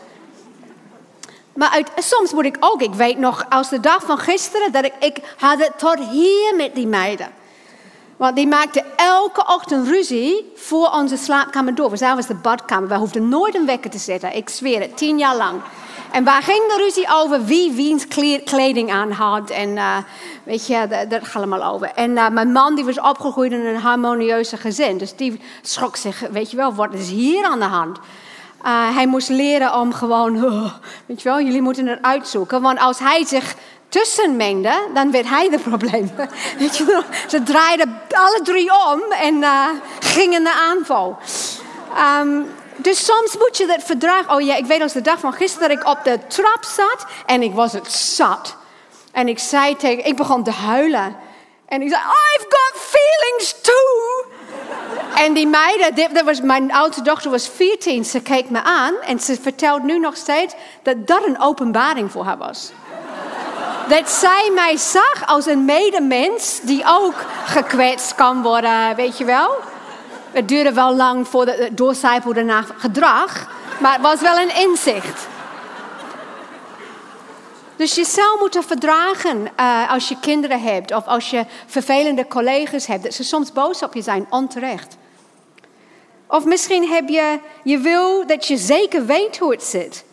[1.54, 4.86] Maar uit, soms moet ik ook, ik weet nog als de dag van gisteren, dat
[4.86, 7.28] ik, ik had het tot hier met die meiden.
[8.18, 11.90] Want die maakten elke ochtend ruzie voor onze slaapkamer door.
[11.90, 12.90] We was de badkamer.
[12.90, 14.36] We hoefden nooit een wekker te zetten.
[14.36, 15.62] Ik zweer het, tien jaar lang.
[16.12, 18.08] En waar ging de ruzie over wie wiens
[18.44, 19.50] kleding aan had.
[19.50, 19.98] En uh,
[20.44, 21.92] weet je, dat gaat allemaal over.
[21.96, 24.98] En uh, mijn man die was opgegroeid in een harmonieuze gezin.
[24.98, 27.98] Dus die schrok zich, weet je wel, wat is hier aan de hand?
[28.66, 30.42] Uh, hij moest leren om gewoon,
[31.08, 32.62] weet je wel, jullie moeten het uitzoeken.
[32.62, 33.56] Want als hij zich
[33.90, 36.12] tussen mengde, dan werd hij de probleem.
[36.60, 37.04] Weet je wel?
[37.28, 39.44] Ze draaiden alle drie om en
[40.00, 41.18] gingen naar aanval.
[42.22, 42.46] Um,
[42.82, 44.36] dus soms moet je dat verdragen.
[44.36, 47.06] Oh ja, ik weet als de dag van gisteren dat ik op de trap zat
[47.26, 48.56] en ik was het zat.
[49.12, 51.16] En ik zei tegen, ik begon te huilen.
[51.66, 54.26] En ik zei, I've got feelings too.
[55.16, 59.20] en die meiden, dat was, mijn oudste dochter was 14, ze keek me aan en
[59.20, 60.54] ze vertelt nu nog steeds
[60.84, 62.72] dat dat een openbaring voor haar was.
[63.88, 67.16] dat zij mij zag als een medemens die ook
[67.46, 69.56] gekwetst kan worden, weet je wel.
[70.32, 75.28] Het duurde wel lang voordat het doorcijpelde naar gedrag, maar het was wel een inzicht.
[77.76, 82.86] Dus je zou moeten verdragen uh, als je kinderen hebt of als je vervelende collega's
[82.86, 84.98] hebt, dat ze soms boos op je zijn, onterecht.
[86.28, 90.04] Of misschien heb je, je wil dat je zeker weet hoe het zit.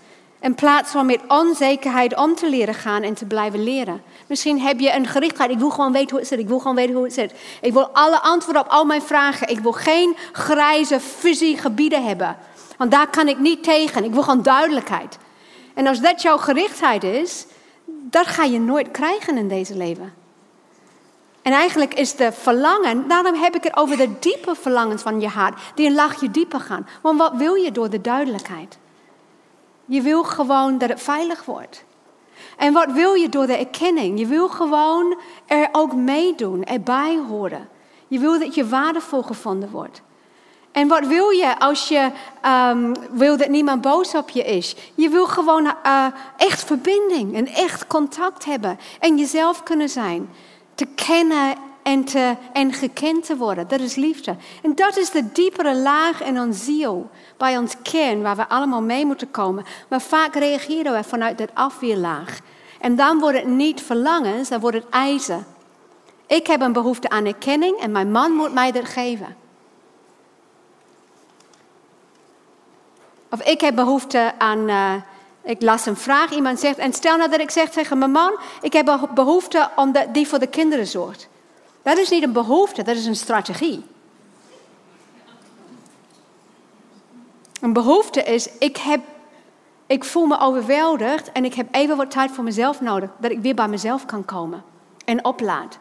[0.48, 4.02] In plaats van met onzekerheid om te leren gaan en te blijven leren.
[4.26, 5.50] Misschien heb je een gerichtheid.
[5.50, 6.38] Ik wil gewoon weten hoe het zit.
[6.38, 7.32] Ik wil gewoon weten hoe het zit.
[7.60, 9.48] Ik wil alle antwoorden op al mijn vragen.
[9.48, 12.36] Ik wil geen grijze fuzzy-gebieden hebben.
[12.76, 14.04] Want daar kan ik niet tegen.
[14.04, 15.18] Ik wil gewoon duidelijkheid.
[15.74, 17.46] En als dat jouw gerichtheid is,
[17.86, 20.12] dat ga je nooit krijgen in deze leven.
[21.42, 25.28] En eigenlijk is de verlangen, daarom heb ik het over de diepe verlangens van je
[25.28, 26.88] hart, die een laagje dieper gaan.
[27.02, 28.78] Want wat wil je door de duidelijkheid?
[29.88, 31.84] Je wil gewoon dat het veilig wordt.
[32.56, 34.18] En wat wil je door de erkenning?
[34.18, 37.68] Je wil gewoon er ook meedoen, erbij horen.
[38.08, 40.02] Je wil dat je waardevol gevonden wordt.
[40.72, 42.10] En wat wil je als je
[42.70, 44.76] um, wil dat niemand boos op je is?
[44.94, 50.30] Je wil gewoon uh, echt verbinding, een echt contact hebben en jezelf kunnen zijn.
[50.74, 51.54] Te kennen
[51.88, 53.68] en, te, en gekend te worden.
[53.68, 54.36] Dat is liefde.
[54.62, 58.82] En dat is de diepere laag in ons ziel, bij ons kern, waar we allemaal
[58.82, 59.64] mee moeten komen.
[59.88, 62.38] Maar vaak reageren we vanuit dat afweerlaag.
[62.80, 65.46] En dan wordt het niet verlangens, dan wordt het eisen.
[66.26, 69.36] Ik heb een behoefte aan erkenning en mijn man moet mij dat geven.
[73.30, 74.94] Of ik heb behoefte aan, uh,
[75.42, 78.38] ik las een vraag, iemand zegt, en stel nou dat ik zeg tegen mijn man,
[78.60, 81.28] ik heb behoefte omdat die voor de kinderen zorgt.
[81.88, 83.84] Dat is niet een behoefte, dat is een strategie.
[87.60, 89.00] Een behoefte is, ik, heb,
[89.86, 93.40] ik voel me overweldigd en ik heb even wat tijd voor mezelf nodig, dat ik
[93.40, 94.62] weer bij mezelf kan komen
[95.04, 95.78] en oplaad.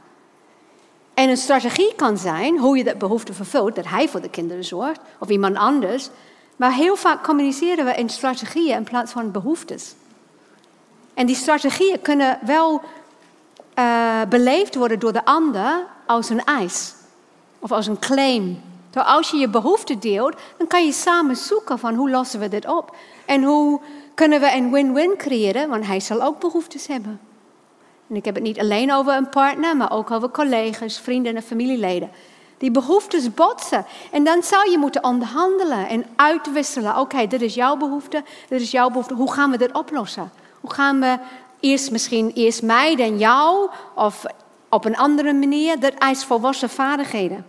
[1.13, 4.65] En een strategie kan zijn hoe je dat behoefte vervult, dat hij voor de kinderen
[4.65, 6.09] zorgt of iemand anders.
[6.55, 9.93] Maar heel vaak communiceren we in strategieën in plaats van behoeftes.
[11.13, 12.81] En die strategieën kunnen wel
[13.79, 16.93] uh, beleefd worden door de ander als een eis
[17.59, 18.61] of als een claim.
[18.89, 22.47] Dus als je je behoefte deelt, dan kan je samen zoeken van hoe lossen we
[22.47, 22.95] dit op.
[23.25, 23.81] En hoe
[24.13, 27.19] kunnen we een win-win creëren, want hij zal ook behoeftes hebben.
[28.09, 31.41] En ik heb het niet alleen over een partner, maar ook over collega's, vrienden en
[31.41, 32.09] familieleden.
[32.57, 33.85] Die behoeftes botsen.
[34.11, 36.97] En dan zou je moeten onderhandelen en uitwisselen.
[36.97, 39.13] Oké, dit is jouw behoefte, dit is jouw behoefte.
[39.13, 40.31] Hoe gaan we dit oplossen?
[40.61, 41.17] Hoe gaan we
[41.59, 44.25] eerst misschien eerst mij, dan jou, of
[44.69, 45.79] op een andere manier.
[45.79, 47.45] Dat eist volwassen vaardigheden.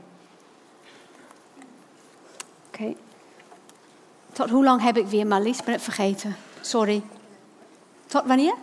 [2.67, 2.95] Oké.
[4.33, 5.63] Tot hoe lang heb ik weer Marlies?
[5.63, 6.37] Ben het vergeten.
[6.61, 7.03] Sorry.
[8.07, 8.55] Tot wanneer?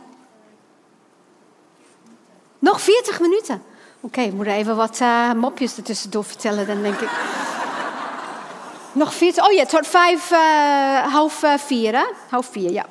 [2.59, 3.55] Nog 40 minuten.
[3.55, 3.65] Oké,
[4.05, 7.09] okay, ik moet even wat uh, mopjes ertussendoor vertellen, dan denk ik.
[8.91, 9.45] Nog 40.
[9.45, 12.05] Oh ja, tot vijf, uh, half uh, vier, hè?
[12.29, 12.85] Half vier, ja.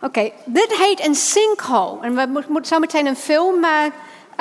[0.00, 2.00] Oké, dit heet een sinkhole.
[2.00, 3.64] En we moeten zo meteen een film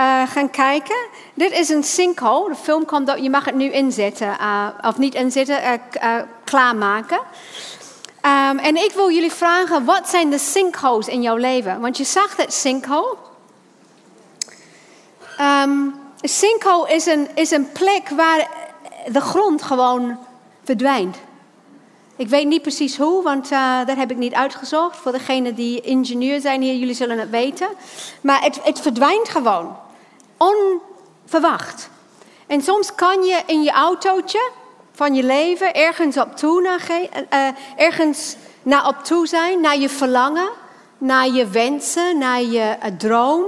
[0.01, 0.95] uh, gaan kijken.
[1.33, 2.49] Dit is een sinkhole.
[2.49, 5.81] De film komt op, je mag het nu inzetten, uh, of niet inzetten,
[6.43, 7.19] klaarmaken.
[8.25, 11.79] Um, en ik wil jullie vragen, wat zijn de sinkholes in jouw leven?
[11.79, 13.15] Want je zag dat sinkhole.
[15.39, 18.47] Um, een sinkhole is een, is een plek waar
[19.07, 20.17] de grond gewoon
[20.63, 21.17] verdwijnt.
[22.15, 24.97] Ik weet niet precies hoe, want uh, dat heb ik niet uitgezocht.
[24.97, 27.67] Voor degenen die ingenieur zijn hier, jullie zullen het weten.
[28.21, 29.75] Maar het, het verdwijnt gewoon.
[30.41, 31.89] Onverwacht.
[32.47, 34.51] En soms kan je in je autootje
[34.91, 36.89] van je leven ergens op toe, naar,
[37.33, 40.49] uh, ergens naar op toe zijn, naar je verlangen,
[40.97, 43.45] naar je wensen, naar je uh, droom.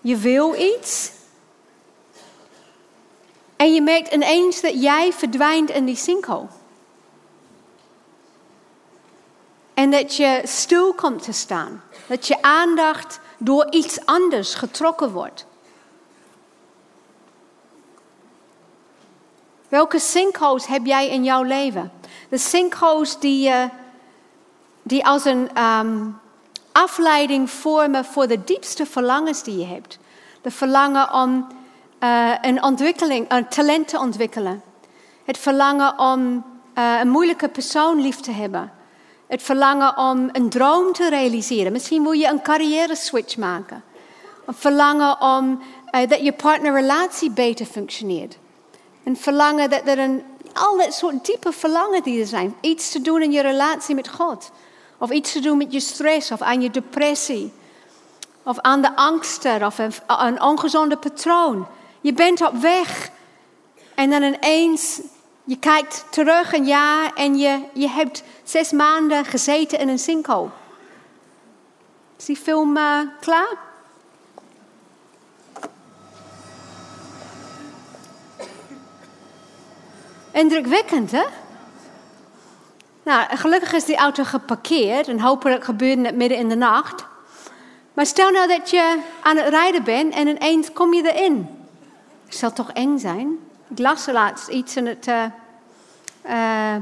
[0.00, 1.12] Je wil iets.
[3.56, 6.46] En je merkt ineens dat jij verdwijnt in die sinkhole.
[9.74, 11.82] En dat je stil komt te staan.
[12.06, 15.46] Dat je aandacht door iets anders getrokken wordt.
[19.74, 21.92] Welke sinkholes heb jij in jouw leven?
[22.28, 23.64] De sinkholes die, uh,
[24.82, 26.18] die als een um,
[26.72, 29.98] afleiding vormen voor de diepste verlangens die je hebt.
[30.42, 31.46] De verlangen om
[32.00, 34.62] uh, een ontwikkeling, een talent te ontwikkelen.
[35.24, 36.44] Het verlangen om
[36.78, 38.72] uh, een moeilijke persoon lief te hebben.
[39.26, 41.72] Het verlangen om een droom te realiseren.
[41.72, 43.84] Misschien wil je een carrière switch maken.
[44.46, 48.38] Een verlangen om dat je partnerrelatie beter functioneert.
[49.04, 52.56] Een verlangen dat er een, al dat soort diepe verlangen die er zijn.
[52.60, 54.50] Iets te doen in je relatie met God.
[54.98, 57.52] Of iets te doen met je stress of aan je depressie.
[58.42, 61.66] Of aan de angsten of een, ongezonde patroon.
[62.00, 63.10] Je bent op weg.
[63.94, 65.00] En dan ineens,
[65.44, 70.48] je kijkt terug een jaar en je, je hebt zes maanden gezeten in een sinkhole.
[72.18, 73.56] Is die film uh, klaar?
[80.34, 81.22] Indrukwekkend, hè?
[83.02, 87.04] Nou, gelukkig is die auto geparkeerd en hopelijk gebeurde het midden in de nacht.
[87.92, 91.48] Maar stel nou dat je aan het rijden bent en ineens kom je erin.
[92.24, 93.38] Het zal toch eng zijn?
[93.68, 95.06] Ik las laatst iets in het...
[95.06, 95.24] Uh,
[96.26, 96.74] uh,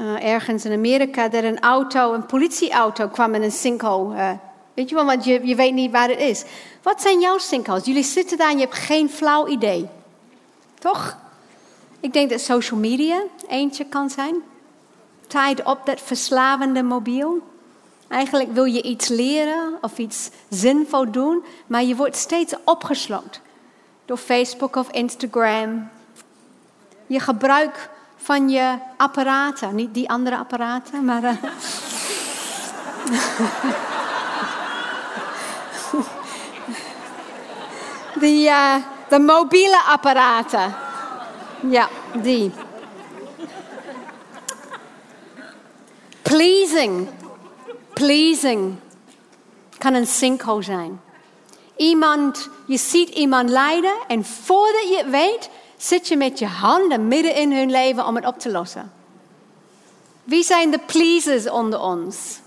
[0.00, 4.38] uh, ergens in Amerika dat een auto, een politieauto, kwam in een sinkhole.
[4.74, 6.44] Weet je wel, want je, je weet niet waar het is.
[6.82, 7.84] Wat zijn jouw sinkholes?
[7.84, 9.88] Jullie zitten daar en je hebt geen flauw idee.
[10.78, 11.20] Toch?
[12.02, 14.34] Ik denk dat social media eentje kan zijn.
[15.26, 17.42] Tied op dat verslavende mobiel.
[18.08, 23.40] Eigenlijk wil je iets leren of iets zinvol doen, maar je wordt steeds opgeslokt
[24.04, 25.88] door Facebook of Instagram.
[27.06, 29.74] Je gebruik van je apparaten.
[29.74, 31.22] Niet die andere apparaten, maar.
[31.22, 31.32] Uh...
[38.22, 38.74] die, uh,
[39.08, 40.74] de mobiele apparaten.
[41.70, 41.88] Ja,
[42.22, 42.50] die.
[46.22, 47.08] Pleasing.
[47.92, 48.76] Pleasing
[49.78, 51.00] kan een sinkhole zijn.
[51.76, 57.08] Iemand, je ziet iemand lijden en voordat je het weet, zit je met je handen
[57.08, 58.92] midden in hun leven om het op te lossen.
[60.24, 62.40] Wie zijn de pleasers onder ons?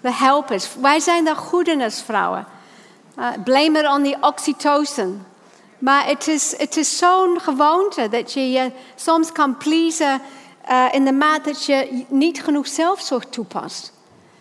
[0.00, 0.68] De helpers.
[0.80, 2.46] Wij zijn de goedenisvrouwen.
[3.18, 5.24] Uh, blame it on the oxytocin.
[5.82, 10.20] Maar het is, het is zo'n gewoonte dat je je soms kan pleasen
[10.70, 13.92] uh, in de mate dat je niet genoeg zelfzorg toepast.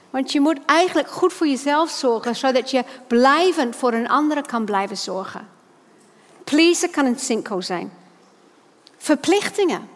[0.09, 4.65] Want je moet eigenlijk goed voor jezelf zorgen, zodat je blijvend voor een andere kan
[4.65, 5.47] blijven zorgen.
[6.43, 7.93] Pleasen kan een sinkhole zijn.
[8.97, 9.89] Verplichtingen.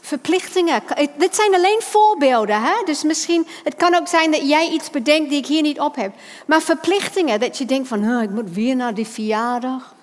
[0.00, 0.82] Verplichtingen.
[1.16, 2.62] Dit zijn alleen voorbeelden.
[2.62, 2.82] Hè?
[2.84, 5.96] Dus misschien, het kan ook zijn dat jij iets bedenkt die ik hier niet op
[5.96, 6.14] heb.
[6.46, 9.96] Maar verplichtingen, dat je denkt van, ik moet weer naar die verjaardag.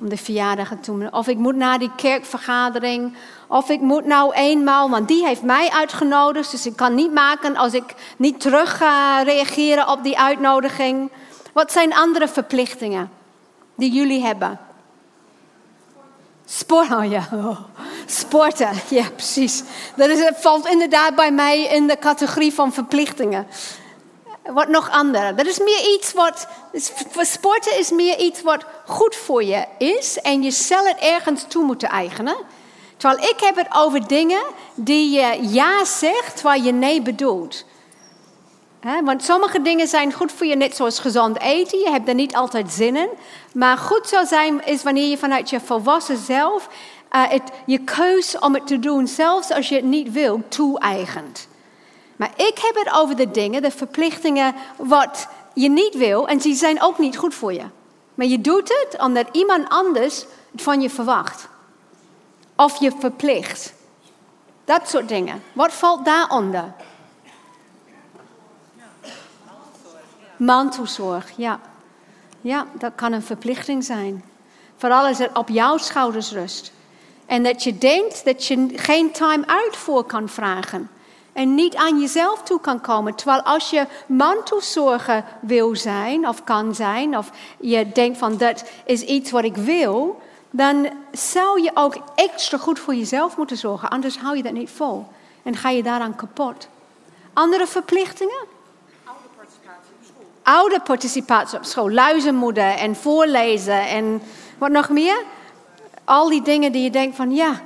[0.00, 1.12] Om de verjaardag te doen.
[1.12, 3.16] Of ik moet naar die kerkvergadering.
[3.48, 6.50] Of ik moet nou eenmaal, want die heeft mij uitgenodigd.
[6.50, 11.10] Dus ik kan niet maken als ik niet terug ga reageren op die uitnodiging.
[11.52, 13.10] Wat zijn andere verplichtingen
[13.74, 14.58] die jullie hebben?
[16.46, 17.28] Sport, oh ja.
[18.06, 19.62] Sporten, ja precies.
[19.96, 23.46] Dat is, valt inderdaad bij mij in de categorie van verplichtingen.
[24.52, 25.34] Wat nog andere.
[25.34, 26.46] Dat is meer iets wat.
[27.20, 31.64] Sporten is meer iets wat goed voor je is en je zal het ergens toe
[31.64, 32.36] moeten eigenen.
[32.96, 34.42] Terwijl ik heb het over dingen
[34.74, 37.64] die je ja zegt, waar je nee bedoelt.
[39.04, 41.78] want sommige dingen zijn goed voor je, net zoals gezond eten.
[41.78, 43.10] Je hebt er niet altijd zin in.
[43.52, 46.68] Maar goed zou zijn is wanneer je vanuit je volwassen zelf
[47.14, 51.48] uh, het, je keus om het te doen, zelfs als je het niet wil, toe-eigent.
[52.16, 56.54] Maar ik heb het over de dingen, de verplichtingen, wat je niet wil en die
[56.54, 57.64] zijn ook niet goed voor je.
[58.14, 61.48] Maar je doet het omdat iemand anders het van je verwacht.
[62.56, 63.74] Of je verplicht.
[64.64, 65.42] Dat soort dingen.
[65.52, 66.72] Wat valt daaronder?
[70.36, 71.60] Mantelzorg, ja.
[72.40, 74.24] Ja, dat kan een verplichting zijn.
[74.76, 76.72] Vooral als het op jouw schouders rust.
[77.26, 80.90] En dat je denkt dat je geen time-out voor kan vragen.
[81.34, 83.14] En niet aan jezelf toe kan komen.
[83.14, 87.30] Terwijl als je mantelzorger wil zijn of kan zijn, of
[87.60, 92.78] je denkt van dat is iets wat ik wil, dan zou je ook extra goed
[92.78, 93.90] voor jezelf moeten zorgen.
[93.90, 95.06] Anders hou je dat niet vol.
[95.42, 96.68] En ga je daaraan kapot.
[97.32, 98.46] Andere verplichtingen?
[100.42, 101.90] Ouderparticipatie op school.
[101.90, 104.22] Luizenmoeder en voorlezen en
[104.58, 105.22] wat nog meer?
[106.04, 107.60] Al die dingen die je denkt van ja.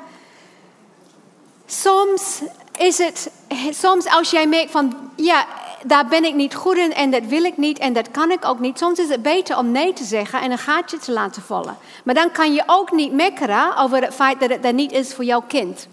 [1.66, 2.42] Soms
[2.78, 3.30] is het,
[3.70, 5.46] soms als jij merkt van ja,
[5.82, 8.44] daar ben ik niet goed in en dat wil ik niet en dat kan ik
[8.44, 8.78] ook niet.
[8.78, 11.76] Soms is het beter om nee te zeggen en een gaatje te laten vallen.
[12.04, 15.14] Maar dan kan je ook niet mekkeren over het feit dat het er niet is
[15.14, 15.88] voor jouw kind.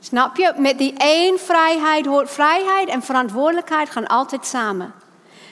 [0.00, 0.52] Snap je?
[0.56, 4.94] Met die één vrijheid hoort vrijheid en verantwoordelijkheid gaan altijd samen.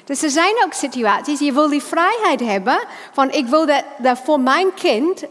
[0.04, 2.78] Dus er zijn ook situaties, je wil die vrijheid hebben
[3.12, 5.24] van ik wil dat, dat voor mijn kind,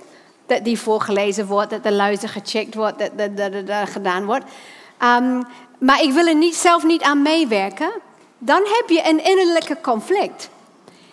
[0.45, 4.45] dat die voorgelezen wordt, dat de luister gecheckt wordt, dat dat, dat, gedaan wordt.
[5.03, 5.43] Um,
[5.77, 7.91] maar ik wil er niet, zelf niet aan meewerken.
[8.37, 10.49] Dan heb je een innerlijke conflict.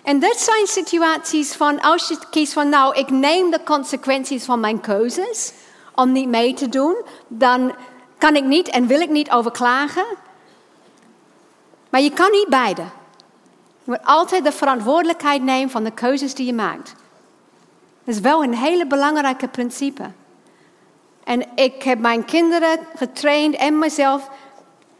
[0.02, 4.60] En dat zijn situaties van als je kiest van nou, ik neem de consequenties van
[4.60, 5.52] mijn keuzes
[5.94, 6.96] om niet mee te doen,
[7.28, 7.74] dan
[8.18, 10.04] kan ik niet en wil ik niet overklagen.
[11.90, 12.82] Maar je kan niet beide.
[13.84, 16.94] Je moet altijd de verantwoordelijkheid nemen van de keuzes die je maakt.
[18.04, 20.10] Dat is wel een hele belangrijke principe.
[21.24, 24.30] En ik heb mijn kinderen getraind en mezelf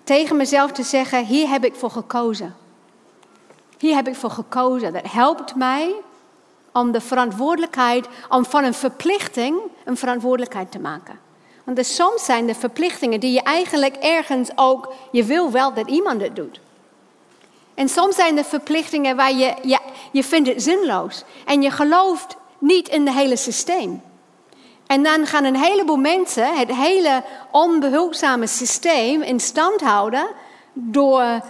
[0.04, 2.54] tegen mezelf te zeggen: hier heb ik voor gekozen.
[3.78, 4.92] Hier heb ik voor gekozen.
[4.92, 5.94] Dat helpt mij
[6.72, 11.18] om de verantwoordelijkheid, om van een verplichting een verantwoordelijkheid te maken.
[11.64, 16.20] Want soms zijn de verplichtingen die je eigenlijk ergens ook, je wil wel dat iemand
[16.20, 16.60] het doet.
[17.74, 19.78] En soms zijn er verplichtingen waar je, je,
[20.12, 21.24] je vindt het zinloos.
[21.44, 24.02] En je gelooft niet in het hele systeem.
[24.90, 30.28] En dan gaan een heleboel mensen het hele onbehulpzame systeem in stand houden
[30.72, 31.40] door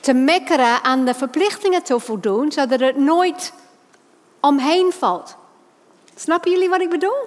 [0.00, 3.52] te mekkeren aan de verplichtingen te voldoen, zodat het nooit
[4.40, 5.36] omheen valt.
[6.14, 7.26] Snappen jullie wat ik bedoel?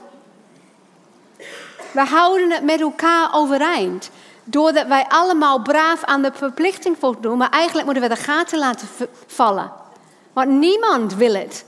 [1.91, 4.09] We houden het met elkaar overeind.
[4.43, 8.87] Doordat wij allemaal braaf aan de verplichting voldoen, maar eigenlijk moeten we de gaten laten
[9.27, 9.71] vallen.
[10.33, 11.65] Want niemand wil het.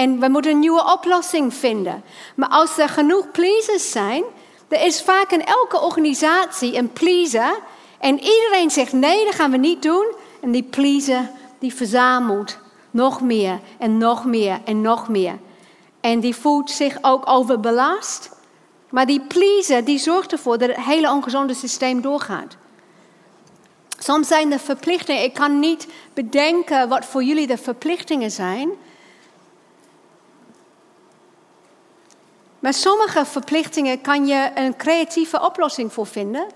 [0.00, 2.02] En we moeten een nieuwe oplossing vinden.
[2.36, 4.24] Maar als er genoeg pleasers zijn,
[4.68, 7.58] er is vaak in elke organisatie een pleaser.
[7.98, 10.14] En iedereen zegt nee, dat gaan we niet doen.
[10.40, 12.58] En die pleaser, die verzamelt
[12.90, 15.38] nog meer en nog meer en nog meer.
[16.00, 18.30] En die voelt zich ook overbelast.
[18.90, 22.56] Maar die pleaser, die zorgt ervoor dat het hele ongezonde systeem doorgaat.
[23.98, 28.70] Soms zijn de verplichtingen, ik kan niet bedenken wat voor jullie de verplichtingen zijn.
[32.60, 36.46] Maar sommige verplichtingen kan je een creatieve oplossing voor vinden.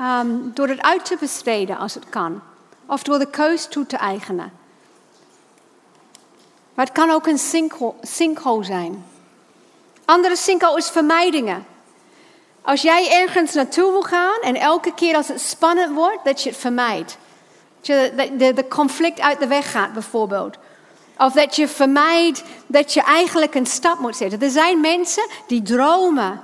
[0.00, 2.42] Um, door het uit te besteden als het kan.
[2.86, 4.52] Of door de keus toe te eigenen.
[6.74, 7.38] Maar het kan ook een
[8.02, 9.04] sinkhole zijn.
[10.04, 11.66] Andere sinkhole is vermijdingen.
[12.62, 16.48] Als jij ergens naartoe wil gaan en elke keer als het spannend wordt, dat je
[16.48, 17.18] het vermijdt.
[17.76, 20.58] Dat je de, de, de conflict uit de weg gaat bijvoorbeeld.
[21.18, 24.42] Of dat je vermijdt dat je eigenlijk een stap moet zetten.
[24.42, 26.40] Er zijn mensen die dromen.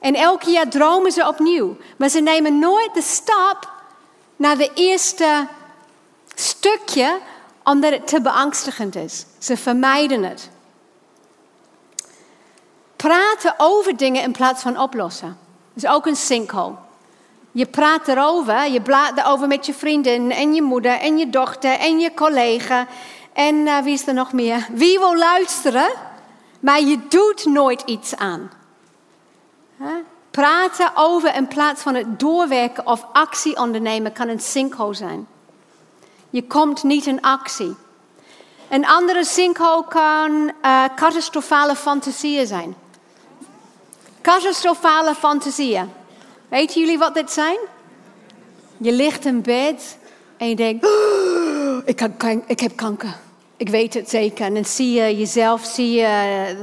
[0.00, 1.76] En elk jaar dromen ze opnieuw.
[1.96, 3.70] Maar ze nemen nooit de stap
[4.36, 5.46] naar de eerste
[6.34, 7.18] stukje
[7.64, 9.26] omdat het te beangstigend is.
[9.38, 10.50] Ze vermijden het.
[12.96, 15.38] Praten over dingen in plaats van oplossen.
[15.74, 16.74] is ook een sinkhole.
[17.52, 21.78] Je praat erover, je praat erover met je vriendin en je moeder en je dochter
[21.78, 22.86] en je collega.
[23.34, 24.66] En uh, wie is er nog meer?
[24.72, 25.90] Wie wil luisteren,
[26.60, 28.50] maar je doet nooit iets aan.
[30.30, 35.26] Praten over in plaats van het doorwerken of actie ondernemen kan een sinkhole zijn.
[36.30, 37.74] Je komt niet in actie.
[38.68, 42.76] Een andere sinkhole kan uh, catastrofale fantasieën zijn.
[44.20, 45.92] Catastrofale fantasieën.
[46.48, 47.58] Weten jullie wat dit zijn?
[48.76, 49.98] Je ligt in bed
[50.36, 51.43] en je denkt, oh,
[51.84, 53.16] ik, heb, ik heb kanker.
[53.56, 54.44] Ik weet het zeker.
[54.44, 56.06] En dan zie je jezelf, zie je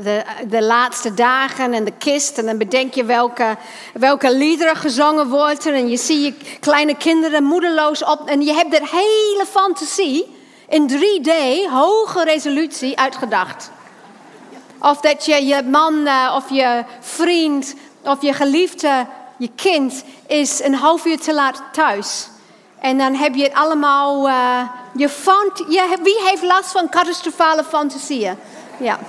[0.03, 2.37] de, de laatste dagen en de kist.
[2.37, 3.57] En dan bedenk je welke,
[3.93, 5.73] welke liederen gezongen worden.
[5.73, 8.27] En je ziet je kleine kinderen moedeloos op.
[8.27, 10.35] En je hebt de hele fantasie
[10.67, 11.31] in 3D,
[11.71, 13.71] hoge resolutie, uitgedacht.
[14.79, 19.05] Of dat je je man eh, of je vriend of je geliefde,
[19.37, 22.27] je kind is een half uur te laat thuis.
[22.81, 24.27] En dan heb je het allemaal.
[24.27, 24.61] Uh,
[24.93, 28.37] je fant, je, wie heeft last van catastrofale fantasieën?
[28.77, 28.99] Ja.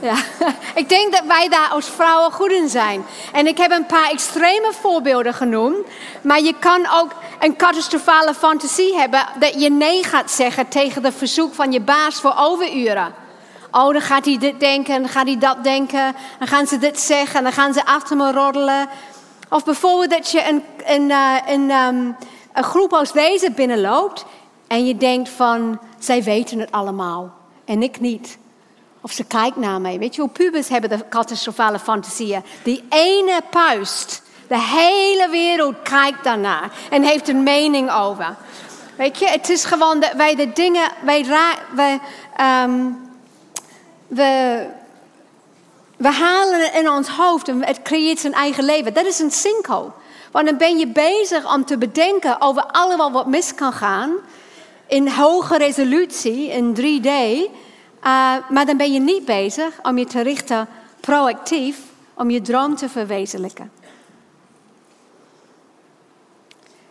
[0.00, 0.14] ja.
[0.74, 3.04] Ik denk dat wij daar als vrouwen goed in zijn.
[3.32, 5.86] En ik heb een paar extreme voorbeelden genoemd.
[6.22, 11.12] Maar je kan ook een catastrofale fantasie hebben dat je nee gaat zeggen tegen de
[11.12, 13.14] verzoek van je baas voor overuren.
[13.70, 16.16] Oh, dan gaat hij dit denken, dan gaat hij dat denken.
[16.38, 18.88] Dan gaan ze dit zeggen, dan gaan ze achter me roddelen.
[19.48, 22.10] Of bijvoorbeeld dat je een, een, eh, een, ehm,
[22.56, 24.24] een groep als deze binnenloopt
[24.66, 27.34] en je denkt van, zij weten het allemaal
[27.64, 28.38] en ik niet.
[29.00, 29.98] Of ze kijkt naar mij.
[29.98, 32.42] Weet je hoe pubers hebben de catastrofale fantasieën?
[32.62, 34.22] Die ene puist.
[34.48, 38.36] De hele wereld kijkt daarnaar en heeft een mening over.
[38.96, 41.26] Weet je, het is gewoon dat wij de dingen, wij,
[41.74, 42.00] wij,
[42.64, 42.98] um,
[44.06, 44.66] we,
[45.96, 48.94] we halen het in ons hoofd en het creëert zijn eigen leven.
[48.94, 49.90] Dat is een sinkhole.
[50.36, 54.14] Want dan ben je bezig om te bedenken over allemaal wat mis kan gaan.
[54.86, 57.06] In hoge resolutie, in 3D.
[57.06, 57.50] Uh,
[58.50, 60.68] maar dan ben je niet bezig om je te richten
[61.00, 61.78] proactief
[62.14, 63.72] om je droom te verwezenlijken.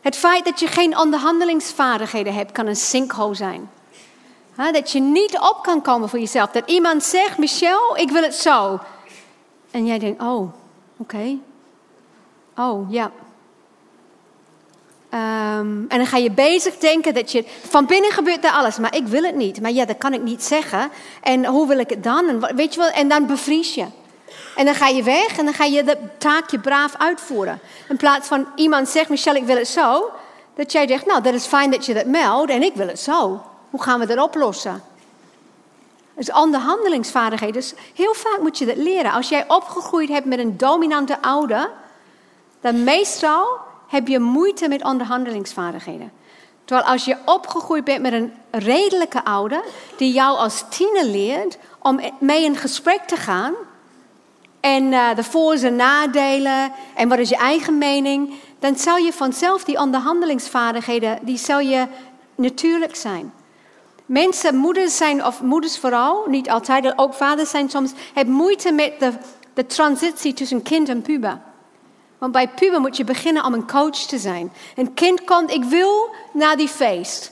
[0.02, 3.70] Het feit dat je geen onderhandelingsvaardigheden hebt, kan een sinkhole zijn.
[4.56, 6.50] dat je niet op kan komen voor jezelf.
[6.50, 8.80] Dat iemand zegt, Michel, ik wil het zo.
[9.72, 10.54] En jij denkt, oh,
[10.98, 11.38] oké.
[12.56, 13.12] Oh, ja.
[15.16, 17.46] Um, en dan ga je bezig denken dat je.
[17.70, 19.62] Van binnen gebeurt er alles, maar ik wil het niet.
[19.62, 20.90] Maar ja, dat kan ik niet zeggen.
[21.22, 22.28] En hoe wil ik het dan?
[22.28, 23.86] En, weet je wel, en dan bevries je.
[24.56, 27.60] En dan ga je weg en dan ga je de taakje braaf uitvoeren.
[27.90, 30.12] In plaats van iemand zegt, Michelle, ik wil het zo.
[30.56, 33.00] Dat jij zegt, nou, dat is fijn dat je dat meldt en ik wil het
[33.00, 33.42] zo.
[33.70, 34.84] Hoe gaan we dat oplossen?
[36.16, 37.54] Dus onderhandelingsvaardigheid.
[37.54, 39.12] Dus heel vaak moet je dat leren.
[39.12, 41.70] Als jij opgegroeid hebt met een dominante ouder,
[42.62, 46.12] dan meestal heb je moeite met onderhandelingsvaardigheden.
[46.66, 49.64] Terwijl als je opgegroeid bent met een redelijke ouder,
[49.98, 53.54] die jou als tiener leert om mee in gesprek te gaan,
[54.60, 59.14] en uh, de voor's en nadelen en wat is je eigen mening, dan zal je
[59.14, 61.88] vanzelf die onderhandelingsvaardigheden, die zal je
[62.36, 63.34] natuurlijk zijn.
[64.06, 69.00] Mensen, moeders zijn, of moeders vooral, niet altijd, ook vaders zijn soms, hebben moeite met
[69.00, 69.12] de,
[69.54, 71.42] de transitie tussen kind en puber.
[72.18, 74.52] Want bij puber moet je beginnen om een coach te zijn.
[74.76, 77.32] Een kind komt, ik wil naar die feest.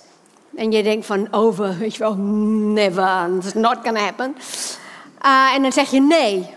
[0.55, 4.35] En je denkt van, over, weet je wel, never, it's not gonna happen.
[5.25, 6.49] Uh, en dan zeg je nee.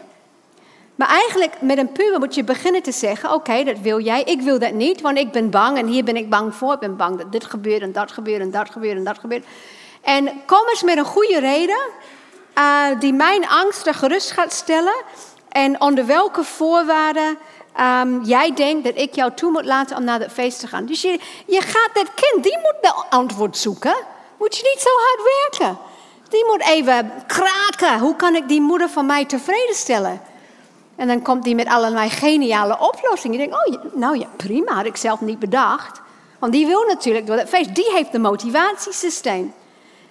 [0.94, 4.40] Maar eigenlijk met een puber moet je beginnen te zeggen: Oké, dat wil jij, ik
[4.40, 6.72] wil dat niet, want ik ben bang en hier ben ik bang voor.
[6.72, 9.44] Ik ben bang dat dit gebeurt en dat gebeurt en dat gebeurt en dat gebeurt.
[10.00, 11.80] En kom eens met een goede reden
[12.58, 14.94] uh, die mijn angsten gerust gaat stellen
[15.48, 17.38] en onder welke voorwaarden
[17.80, 20.86] um, jij denkt dat ik jou toe moet laten om naar het feest te gaan.
[20.86, 23.96] Dus je, je gaat dat kind, die moet de antwoord zoeken.
[24.38, 25.20] Moet je niet zo hard
[25.58, 25.78] werken.
[26.28, 27.98] Die moet even kraken.
[27.98, 30.20] Hoe kan ik die moeder van mij tevreden stellen?
[30.96, 33.38] En dan komt die met allerlei geniale oplossingen.
[33.38, 36.00] Je denkt, oh, nou ja, prima, had ik zelf niet bedacht.
[36.38, 37.74] Want die wil natuurlijk door het feest.
[37.74, 39.54] Die heeft een motivatiesysteem.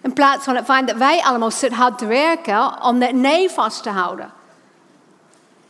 [0.01, 3.49] In plaats van het feit dat wij allemaal zitten hard te werken om dat nee
[3.49, 4.31] vast te houden.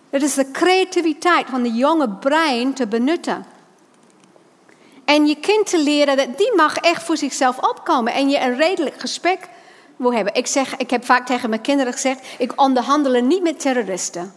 [0.09, 3.45] Het is de creativiteit van de jonge brein te benutten.
[5.05, 8.13] En je kind te leren dat die mag echt voor zichzelf opkomen.
[8.13, 9.47] En je een redelijk gesprek
[9.95, 10.33] wil hebben.
[10.33, 14.33] Ik, zeg, ik heb vaak tegen mijn kinderen gezegd: ik onderhandel niet met terroristen.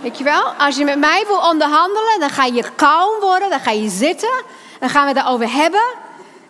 [0.00, 0.42] Weet je wel?
[0.42, 4.42] Als je met mij wil onderhandelen, dan ga je kalm worden, dan ga je zitten,
[4.80, 5.84] dan gaan we het erover hebben.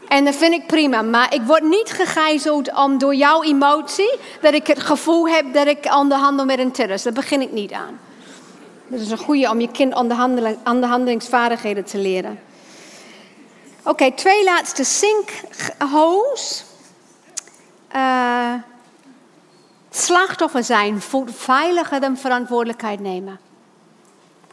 [0.09, 1.03] En dat vind ik prima.
[1.03, 5.67] Maar ik word niet gegijzeld om door jouw emotie dat ik het gevoel heb dat
[5.67, 7.05] ik onderhandel met een terrorist.
[7.05, 7.99] Daar begin ik niet aan.
[8.87, 9.95] Dat is een goede om je kind
[10.65, 12.41] onderhandelingsvaardigheden te leren.
[13.83, 16.65] Oké, twee laatste sinkholes.
[17.97, 18.55] Uh,
[19.91, 23.41] slachtoffer zijn voelt veiliger dan verantwoordelijkheid nemen.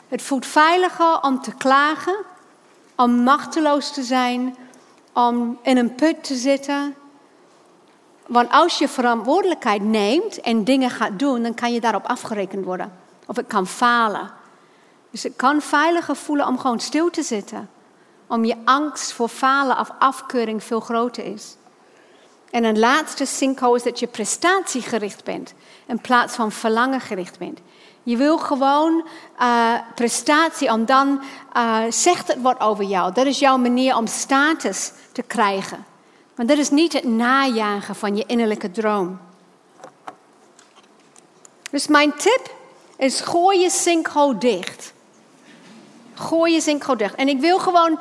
[0.08, 2.16] Het voelt veiliger om te klagen,
[2.96, 4.56] om machteloos te zijn,
[5.14, 6.96] om in een put te zitten.
[8.28, 13.01] Want als je verantwoordelijkheid neemt en dingen gaat doen, dan kan je daarop afgerekend worden.
[13.32, 14.32] Of het kan falen.
[15.12, 17.70] Dus het kan veiliger voelen om gewoon stil te zitten.
[18.28, 21.56] Om je angst voor falen of afkeuring veel groter is.
[22.50, 25.54] En een laatste sinkhole is dat je prestatiegericht bent
[25.86, 27.60] in plaats van verlangengericht bent.
[28.04, 29.08] Je wil gewoon
[29.42, 31.22] uh, prestatie, om dan
[31.58, 33.14] uh, zegt het wat over jou.
[33.14, 35.86] Dat is jouw manier om status te krijgen.
[36.36, 39.20] Maar dat is niet het najagen van je innerlijke droom.
[41.70, 42.60] Dus mijn tip
[43.02, 44.94] is: gooi je sinkhole dicht.
[46.14, 47.16] Gooi je zinkhol dicht.
[47.16, 48.00] En ik wil gewoon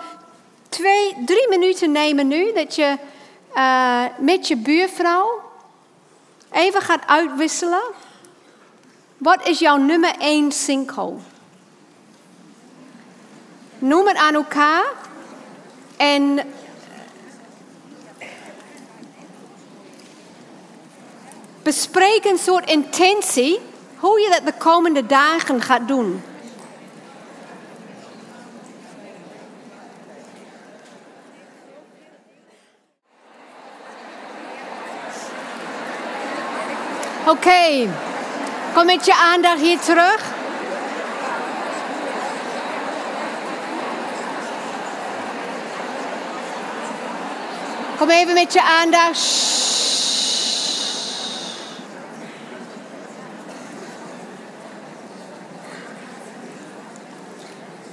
[0.69, 2.99] twee, drie minuten nemen nu dat je
[3.55, 5.41] uh, met je buurvrouw
[6.51, 7.83] even gaat uitwisselen.
[9.17, 11.19] Wat is jouw nummer één sinkhole?
[13.79, 14.85] Noem het aan elkaar.
[15.97, 16.41] En
[21.63, 23.61] bespreek een soort intentie
[24.01, 26.23] hoe je dat de komende dagen gaat doen.
[37.27, 37.89] Oké,
[38.75, 40.39] kom met je aandacht hier terug.
[47.99, 49.19] Kom even met je aandacht.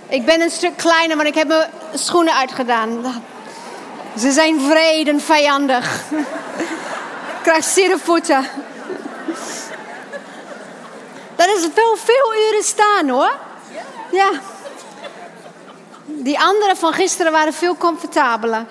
[0.09, 3.23] Ik ben een stuk kleiner, maar ik heb mijn schoenen uitgedaan.
[4.19, 6.01] Ze zijn vrede en vijandig.
[6.11, 8.45] ik krijg zere voeten.
[11.35, 13.33] Dat is wel veel uren staan hoor.
[14.11, 14.29] Ja.
[16.05, 18.65] Die anderen van gisteren waren veel comfortabeler.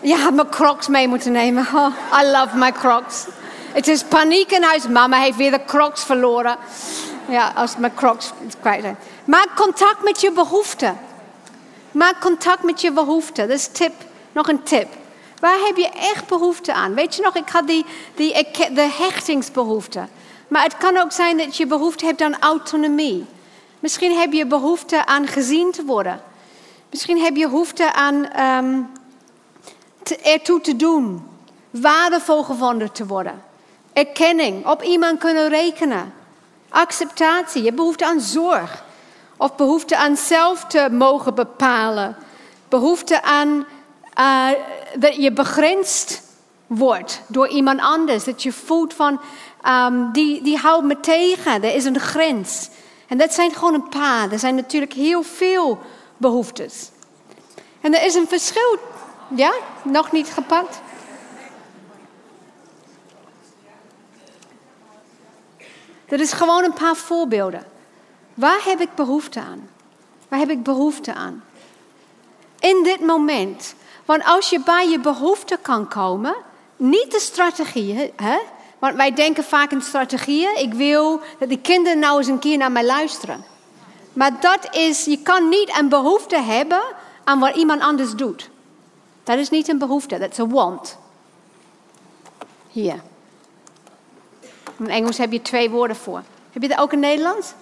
[0.00, 1.66] Je had mijn crocs mee moeten nemen.
[1.74, 3.26] Oh, I love my crocs.
[3.72, 4.88] Het is paniek in huis.
[4.88, 6.56] Mama heeft weer de crocs verloren.
[7.28, 8.96] Ja, als mijn crocs kwijt zijn.
[9.30, 10.98] Maak contact met je behoeften.
[11.92, 13.48] Maak contact met je behoeften.
[13.48, 13.92] Dat is tip,
[14.32, 14.88] nog een tip.
[15.40, 16.94] Waar heb je echt behoefte aan?
[16.94, 20.08] Weet je nog, ik had die, die de hechtingsbehoefte.
[20.48, 23.26] Maar het kan ook zijn dat je behoefte hebt aan autonomie.
[23.80, 26.22] Misschien heb je behoefte aan gezien te worden.
[26.90, 28.28] Misschien heb je behoefte aan
[30.02, 31.28] te, ertoe te doen.
[31.70, 33.42] Waardevol gevonden te worden.
[33.92, 36.14] Erkenning, op iemand kunnen rekenen.
[36.68, 38.88] Acceptatie, je behoefte aan zorg.
[39.40, 42.16] Of behoefte aan zelf te mogen bepalen.
[42.68, 43.66] Behoefte aan
[44.18, 44.48] uh,
[44.94, 46.22] dat je begrensd
[46.66, 48.24] wordt door iemand anders.
[48.24, 49.20] Dat je voelt van,
[49.68, 51.52] um, die, die houdt me tegen.
[51.62, 52.68] Er is een grens.
[53.08, 54.32] En dat zijn gewoon een paar.
[54.32, 55.78] Er zijn natuurlijk heel veel
[56.16, 56.90] behoeftes.
[57.80, 58.78] En er is een verschil.
[59.34, 60.80] Ja, nog niet gepakt.
[66.08, 67.78] Dat is gewoon een paar voorbeelden.
[68.40, 69.68] Waar heb ik behoefte aan?
[70.28, 71.44] Waar heb ik behoefte aan?
[72.60, 73.74] In dit moment.
[74.04, 76.34] Want als je bij je behoefte kan komen,
[76.76, 78.38] niet de strategieën, hè?
[78.78, 80.58] want wij denken vaak in strategieën.
[80.58, 83.44] Ik wil dat die kinderen nou eens een keer naar mij luisteren.
[84.12, 86.82] Maar dat is, je kan niet een behoefte hebben
[87.24, 88.50] aan wat iemand anders doet.
[89.24, 90.98] Dat is niet een behoefte, dat is een want.
[92.68, 93.00] Hier.
[94.78, 96.22] In Engels heb je twee woorden voor.
[96.52, 97.54] Heb je dat ook in Nederlands?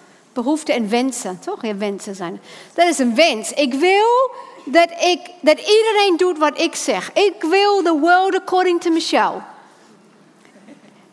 [0.45, 1.62] Behoeften en wensen, toch?
[1.62, 2.41] Ja, wensen zijn.
[2.74, 3.53] Dat is een wens.
[3.53, 4.30] Ik wil
[4.64, 7.12] dat, ik, dat iedereen doet wat ik zeg.
[7.12, 9.41] Ik wil the world according to Michelle.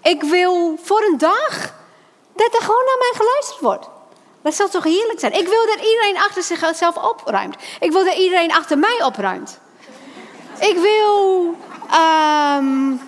[0.01, 1.73] Ik wil voor een dag
[2.35, 3.87] dat er gewoon naar mij geluisterd wordt.
[4.41, 5.33] Dat zal toch heerlijk zijn?
[5.33, 7.55] Ik wil dat iedereen achter zichzelf opruimt.
[7.79, 9.59] Ik wil dat iedereen achter mij opruimt.
[10.59, 11.45] Ik wil.
[11.93, 13.01] Um,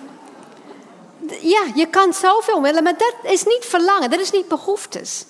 [1.40, 5.24] ja, je kan zoveel willen, maar dat is niet verlangen, dat is niet behoeftes.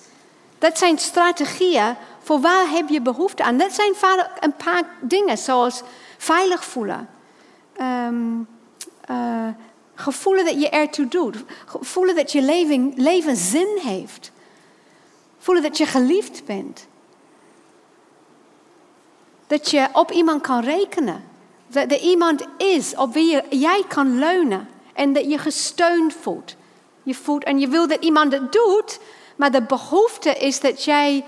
[0.59, 3.57] Dat zijn strategieën voor waar heb je behoefte aan.
[3.57, 3.93] Dat zijn
[4.39, 5.81] een paar dingen, zoals
[6.17, 7.09] veilig voelen.
[7.81, 8.47] Um,
[9.95, 11.37] gevoelen dat je ertoe doet.
[11.65, 14.31] Voelen dat je leven, leven zin heeft.
[15.39, 16.87] Voelen dat je geliefd bent.
[19.47, 21.23] Dat je op iemand kan rekenen.
[21.67, 24.67] Dat er iemand is op wie je, jij kan leunen.
[24.93, 26.55] En dat je gesteund voelt.
[27.03, 27.43] Je voelt.
[27.43, 28.99] En je wil dat iemand het doet,
[29.39, 31.25] maar de behoefte is dat jij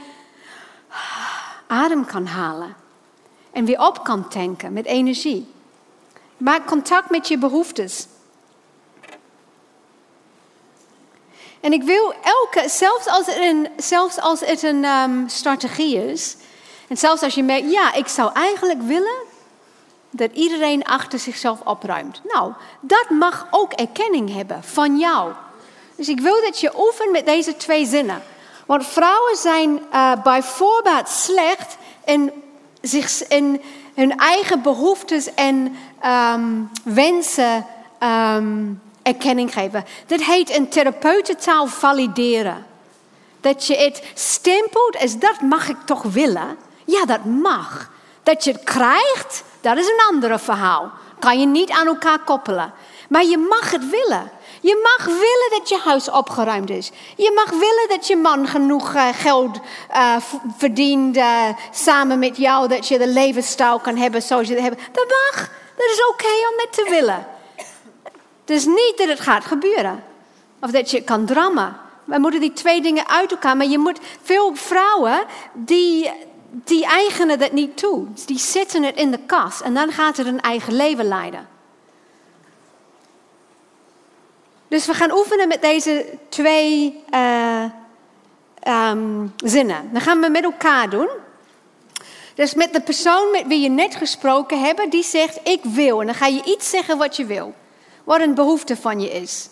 [1.68, 2.76] adem kan halen.
[3.52, 5.52] En weer op kan tanken met energie.
[6.38, 8.08] Maak contact met je behoeftes.
[11.60, 16.36] En ik wil elke, zelfs als het een, zelfs als het een um, strategie is,
[16.88, 19.24] en zelfs als je merkt, ja, ik zou eigenlijk willen
[20.10, 22.22] dat iedereen achter zichzelf opruimt.
[22.24, 25.34] Nou, dat mag ook erkenning hebben van jou.
[26.02, 28.24] Dus ik wil dat je oefent met deze twee zinnen.
[28.66, 32.32] Want vrouwen zijn uh, bijvoorbeeld slecht in,
[32.82, 33.62] zich, in
[33.96, 37.66] hun eigen behoeftes en um, wensen
[38.34, 39.86] um, erkenning geven.
[40.08, 42.66] Dat heet in therapeutentaal valideren.
[43.42, 46.58] Dat je het stempelt als dat mag ik toch willen.
[46.86, 47.92] Ja, dat mag.
[48.24, 50.92] Dat je het krijgt, dat is een ander verhaal.
[51.20, 52.74] Kan je niet aan elkaar koppelen.
[53.10, 54.32] Maar je mag het willen.
[54.62, 56.92] Je mag willen dat je huis opgeruimd is.
[57.16, 59.60] Je mag willen dat je man genoeg uh, geld
[59.92, 60.16] uh,
[60.58, 64.82] verdient uh, samen met jou, dat je de levensstijl kan hebben zoals je het hebt.
[64.92, 65.50] Dat mag.
[65.76, 67.28] Dat is oké om het te willen.
[68.42, 70.04] Het is niet dat het gaat gebeuren.
[70.60, 71.78] Of dat je het kan drammen.
[72.04, 73.58] We moeten die twee dingen uit elkaar.
[73.58, 76.12] Maar je moet veel vrouwen die,
[76.50, 78.06] die eigenen dat niet toe.
[78.26, 81.48] Die zetten het in de kast en dan gaat het een eigen leven leiden.
[84.72, 87.64] Dus we gaan oefenen met deze twee uh,
[88.90, 89.90] um, zinnen.
[89.92, 91.10] Dan gaan we met elkaar doen.
[92.36, 96.00] Dus met de persoon met wie je net gesproken hebt, die zegt ik wil.
[96.00, 97.54] En dan ga je iets zeggen wat je wil.
[98.04, 99.50] Wat een behoefte van je is.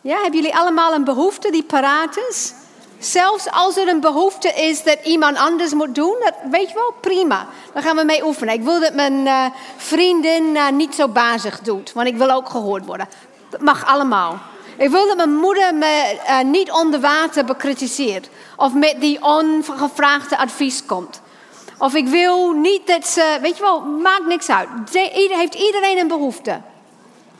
[0.00, 2.52] Ja, hebben jullie allemaal een behoefte die paraat is?
[2.98, 6.94] Zelfs als er een behoefte is dat iemand anders moet doen, dat weet je wel,
[7.00, 7.46] prima.
[7.72, 8.54] Dan gaan we mee oefenen.
[8.54, 9.46] Ik wil dat mijn uh,
[9.76, 13.08] vriendin uh, niet zo bazig doet, want ik wil ook gehoord worden.
[13.50, 14.54] Dat mag allemaal.
[14.76, 18.28] Ik wil dat mijn moeder me uh, niet onder water bekritiseert.
[18.56, 21.20] Of met die ongevraagde advies komt.
[21.78, 24.68] Of ik wil niet dat ze, weet je wel, maakt niks uit.
[25.12, 26.60] Heeft iedereen een behoefte?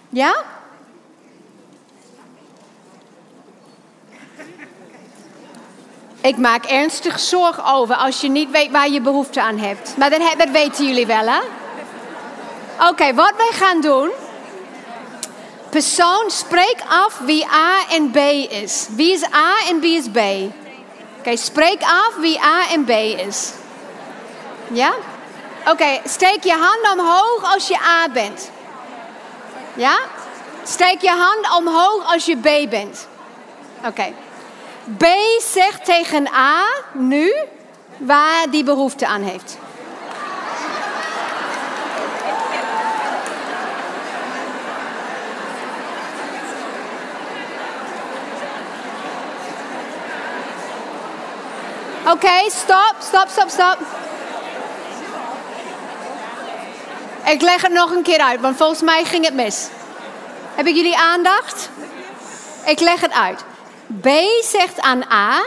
[0.08, 0.34] Ja?
[6.20, 9.96] Ik maak ernstig zorg over als je niet weet waar je behoefte aan hebt.
[9.96, 11.40] Maar dat, weten jullie wel, hè?
[12.88, 14.10] Oké, wat wij gaan doen.
[15.76, 18.16] Persoon, spreek af wie A en B
[18.48, 18.86] is.
[18.96, 20.18] Wie is A en wie is B?
[21.18, 22.90] Oké, spreek af wie A en B
[23.26, 23.52] is.
[24.72, 24.92] Ja?
[25.68, 28.50] Oké, steek je hand omhoog als je A bent.
[29.74, 29.98] Ja?
[30.64, 33.08] Steek je hand omhoog als je B bent.
[33.84, 34.12] Oké.
[34.98, 35.04] B
[35.52, 37.34] zegt tegen A nu
[37.96, 39.58] waar die behoefte aan heeft.
[52.12, 53.78] Okay, stop, stop, stop, stop.
[57.26, 59.68] Ik leg het nog een keer uit, want volgens mij ging het mis.
[60.54, 61.70] Heb ik jullie aandacht?
[62.66, 63.44] Ik leg het uit.
[64.00, 64.08] B
[64.42, 65.42] zegt aan A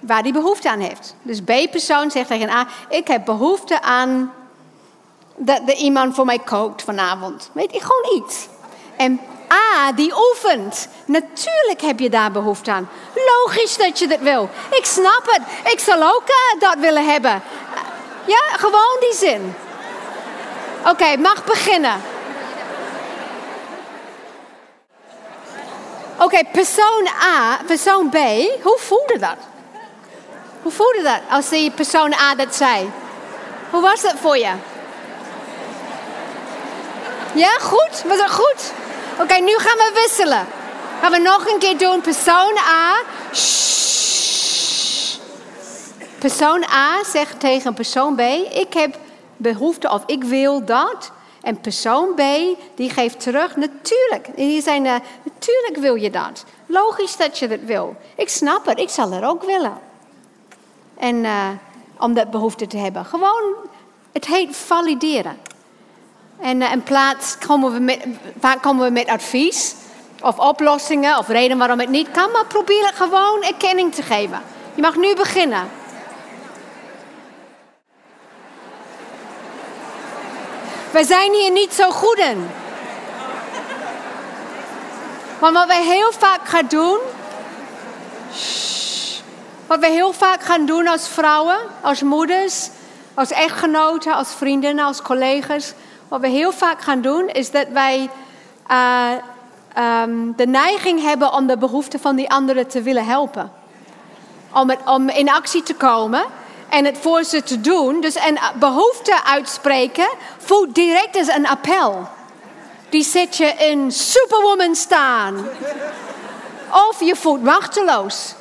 [0.00, 1.14] waar die behoefte aan heeft.
[1.22, 4.32] Dus B-persoon zegt tegen A: Ik heb behoefte aan
[5.36, 7.50] dat er iemand voor mij kookt vanavond.
[7.52, 8.46] Weet je, gewoon iets.
[8.96, 9.20] En
[9.52, 10.88] A, die oefent.
[11.04, 12.88] Natuurlijk heb je daar behoefte aan.
[13.14, 14.50] Logisch dat je dat wil.
[14.70, 15.72] Ik snap het.
[15.72, 17.42] Ik zal ook uh, dat willen hebben.
[18.24, 19.54] Ja, gewoon die zin.
[20.86, 22.00] Oké, mag beginnen.
[26.20, 28.16] Oké, persoon A, persoon B,
[28.62, 29.36] hoe voelde dat?
[30.62, 32.90] Hoe voelde dat als die persoon A dat zei?
[33.70, 34.52] Hoe was dat voor je?
[37.34, 38.02] Ja, goed?
[38.06, 38.72] Was het goed?
[39.20, 40.46] Oké, nu gaan we wisselen.
[41.00, 42.00] Gaan we nog een keer doen.
[42.00, 43.02] Persoon A.
[43.34, 43.98] Shh.
[46.18, 48.98] Persoon A zegt tegen persoon B: Ik heb
[49.36, 51.12] behoefte of ik wil dat.
[51.42, 52.20] En persoon B
[52.74, 54.28] die geeft terug, natuurlijk.
[54.36, 54.94] Die zijn, uh,
[55.24, 56.44] natuurlijk wil je dat.
[56.66, 57.96] Logisch dat je dat wil.
[58.16, 59.78] Ik snap het, ik zal het ook willen.
[60.98, 61.48] En uh,
[61.98, 63.04] om dat behoefte te hebben.
[63.04, 63.54] Gewoon,
[64.12, 65.38] het heet valideren.
[66.40, 68.04] En in plaats komen we met,
[68.40, 69.74] vaak komen we met advies
[70.20, 72.30] of oplossingen of reden waarom het niet kan.
[72.30, 74.42] Maar probeer het gewoon erkenning te geven.
[74.74, 75.68] Je mag nu beginnen.
[80.90, 82.50] We zijn hier niet zo goed in.
[85.40, 86.98] Maar wat wij heel vaak gaan doen.
[89.66, 92.68] wat we heel vaak gaan doen als vrouwen, als moeders,
[93.14, 95.72] als echtgenoten, als vriendinnen, als collega's.
[96.08, 98.10] Wat we heel vaak gaan doen is dat wij
[98.70, 99.10] uh,
[100.02, 103.52] um, de neiging hebben om de behoeften van die anderen te willen helpen.
[104.52, 106.24] Om, om in actie te komen
[106.68, 108.00] en het voor ze te doen.
[108.00, 110.08] Dus een behoefte uitspreken
[110.38, 112.08] voelt direct als een appel.
[112.88, 115.48] Die zet je in superwoman staan.
[116.88, 118.34] Of je voelt machteloos.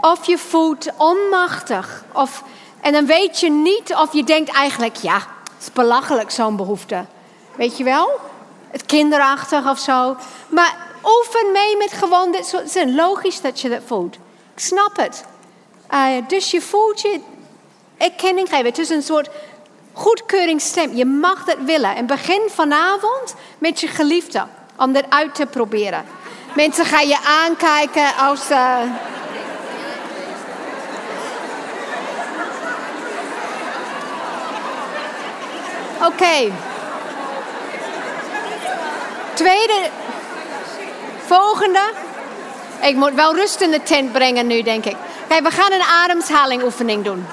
[0.00, 2.04] Of je voelt onmachtig.
[2.12, 2.42] Of,
[2.80, 5.22] en dan weet je niet of je denkt eigenlijk, ja,
[5.62, 7.04] het is belachelijk zo'n behoefte.
[7.56, 8.10] Weet je wel?
[8.70, 10.16] Het kinderachtig of zo.
[10.48, 12.94] Maar oefen mee met gewoon dit soort zin.
[12.94, 14.14] Logisch dat je dat voelt.
[14.54, 15.24] Ik snap het.
[15.90, 17.20] Uh, dus je voelt je
[17.96, 18.64] erkenning geven.
[18.64, 19.30] Het is een soort
[19.92, 20.96] goedkeuringsstem.
[20.96, 21.96] Je mag dat willen.
[21.96, 26.04] En begin vanavond met je geliefde om dat uit te proberen.
[26.54, 28.50] Mensen gaan je aankijken als.
[28.50, 28.78] Uh...
[36.06, 36.52] Oké.
[39.34, 39.90] Tweede.
[41.26, 41.92] volgende.
[42.80, 44.96] Ik moet wel rust in de tent brengen nu, denk ik.
[45.28, 47.26] Kijk, we gaan een ademhaling oefening doen.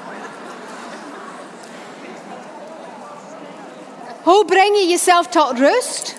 [4.22, 6.16] Hoe breng je jezelf tot rust?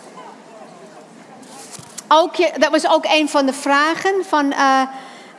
[2.07, 4.13] Ook je, dat was ook een van de vragen.
[4.27, 4.81] Van, uh,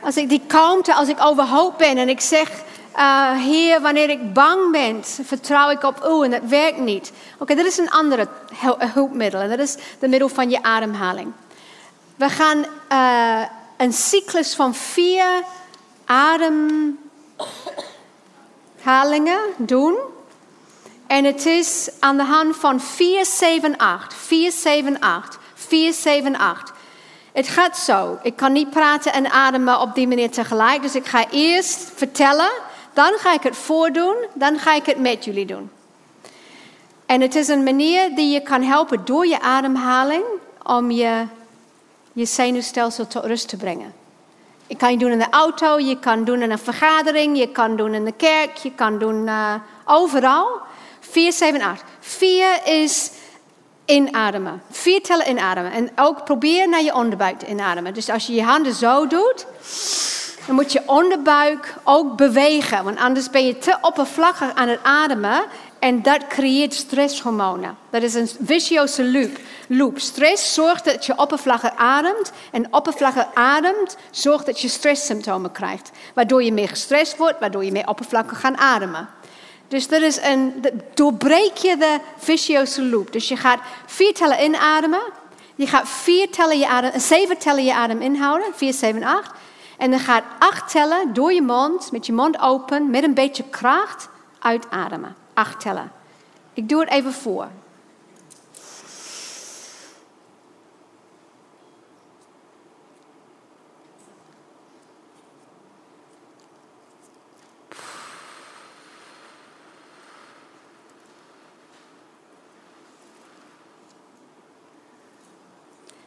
[0.01, 2.49] als ik die kalmte, als ik overhoop ben en ik zeg...
[2.95, 7.11] Uh, Heer, wanneer ik bang ben, vertrouw ik op u en dat werkt niet.
[7.37, 8.27] Oké, dat is een andere
[8.93, 9.41] hulpmiddel.
[9.41, 11.31] En dat is de middel van je ademhaling.
[12.15, 13.41] We gaan uh,
[13.77, 15.43] een cyclus van vier
[16.05, 16.97] ademhalingen
[19.57, 19.97] doen.
[21.07, 24.13] En het is aan de hand van 4, 7, 8.
[24.13, 25.37] 4, 7, 8.
[25.53, 26.71] 4, 7, 8.
[27.33, 28.19] Het gaat zo.
[28.21, 30.81] Ik kan niet praten en ademen op die manier tegelijk.
[30.81, 32.51] Dus ik ga eerst vertellen.
[32.93, 34.15] Dan ga ik het voordoen.
[34.33, 35.71] Dan ga ik het met jullie doen.
[37.05, 40.23] En het is een manier die je kan helpen door je ademhaling.
[40.63, 41.25] Om je,
[42.13, 43.93] je zenuwstelsel tot rust te brengen.
[44.67, 45.79] Je kan je doen in de auto.
[45.79, 47.37] Je kan doen in een vergadering.
[47.37, 48.57] Je kan doen in de kerk.
[48.57, 49.53] Je kan doen uh,
[49.85, 50.47] overal.
[50.99, 51.83] 4, 7, 8.
[51.99, 53.11] 4 is
[53.85, 54.61] inademen.
[54.71, 55.71] Vier tellen inademen.
[55.71, 57.93] En ook probeer naar je onderbuik te inademen.
[57.93, 59.45] Dus als je je handen zo doet,
[60.45, 62.83] dan moet je onderbuik ook bewegen.
[62.83, 65.43] Want anders ben je te oppervlakkig aan het ademen.
[65.79, 67.77] En dat creëert stresshormonen.
[67.89, 69.37] Dat is een vicieuze loop.
[69.67, 69.99] loop.
[69.99, 72.31] Stress zorgt dat je oppervlakkig ademt.
[72.51, 75.91] En oppervlakkig ademt zorgt dat je stresssymptomen krijgt.
[76.13, 79.09] Waardoor je meer gestrest wordt, waardoor je meer oppervlakkig gaat ademen.
[79.67, 83.11] Dus dat is een, doorbreek je de vicieuze loop.
[83.11, 85.01] Dus je gaat vier tellen inademen.
[85.55, 88.47] Je gaat vier tellen je adem, zeven tellen je adem inhouden.
[88.55, 89.31] Vier, zeven, acht.
[89.83, 93.43] En dan gaat acht tellen door je mond, met je mond open, met een beetje
[93.49, 95.15] kracht uitademen.
[95.33, 95.91] Acht tellen.
[96.53, 97.47] Ik doe het even voor.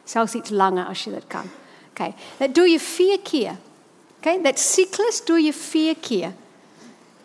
[0.03, 1.43] Zelfs iets langer als je dat kan.
[1.89, 2.13] Oké, okay.
[2.37, 3.57] dat doe je vier keer.
[4.27, 4.41] Okay.
[4.41, 6.33] dat cyclus doe je vier keer.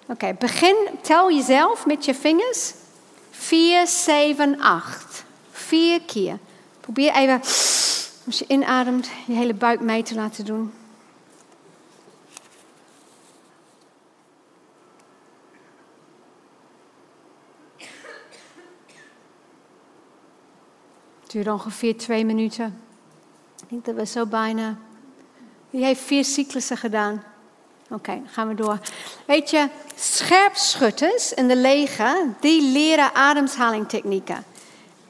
[0.06, 2.74] Oké, begin, tel jezelf met je vingers.
[3.30, 5.24] Vier, zeven, acht.
[5.50, 6.38] Vier keer.
[6.80, 7.40] Probeer even,
[8.26, 10.72] als je inademt, je hele buik mee te laten doen.
[21.26, 22.80] duurt ongeveer twee minuten.
[23.62, 24.78] Ik denk dat we zo bijna.
[25.72, 27.22] Wie heeft vier cyclussen gedaan?
[27.84, 28.78] Oké, okay, gaan we door.
[29.26, 34.44] Weet je, scherpschutters in de leger, die leren ademhalingtechnieken.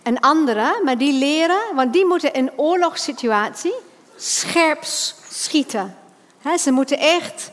[0.02, 3.74] En andere, maar die leren, want die moeten in oorlogssituatie
[4.16, 4.84] scherp
[5.30, 5.97] schieten.
[6.59, 7.51] ze moeten echt.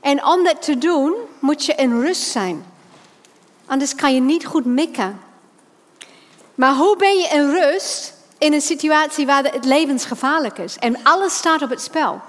[0.00, 2.64] En om dat te doen, moet je in rust zijn.
[3.66, 5.20] Anders kan je niet goed mikken.
[6.54, 11.36] Maar hoe ben je in rust in een situatie waar het levensgevaarlijk is en alles
[11.36, 12.20] staat op het spel?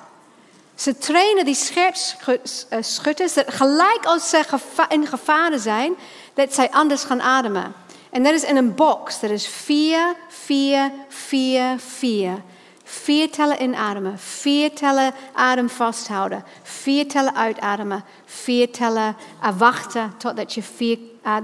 [0.76, 4.44] Ze trainen die scherpschutters eh, dat gelijk als ze
[4.90, 5.96] in gevaar zijn,
[6.34, 7.74] dat zij anders gaan ademen.
[8.10, 9.20] En dat is in een box.
[9.20, 12.42] Dat is 4, 4, 4, 4.
[12.88, 19.16] Vier tellen inademen, vier tellen adem vasthouden, vier tellen uitademen, vier tellen
[19.58, 20.62] wachten totdat je,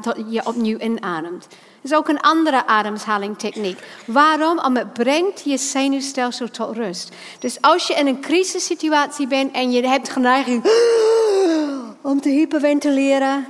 [0.02, 1.48] tot je opnieuw inademt
[1.82, 3.80] is ook een andere ademhalingtechniek.
[4.06, 4.60] Waarom?
[4.60, 7.10] Omdat het brengt je zenuwstelsel tot rust.
[7.40, 10.64] Dus als je in een crisissituatie bent en je hebt geneiging
[12.02, 13.48] om te hyperventileren,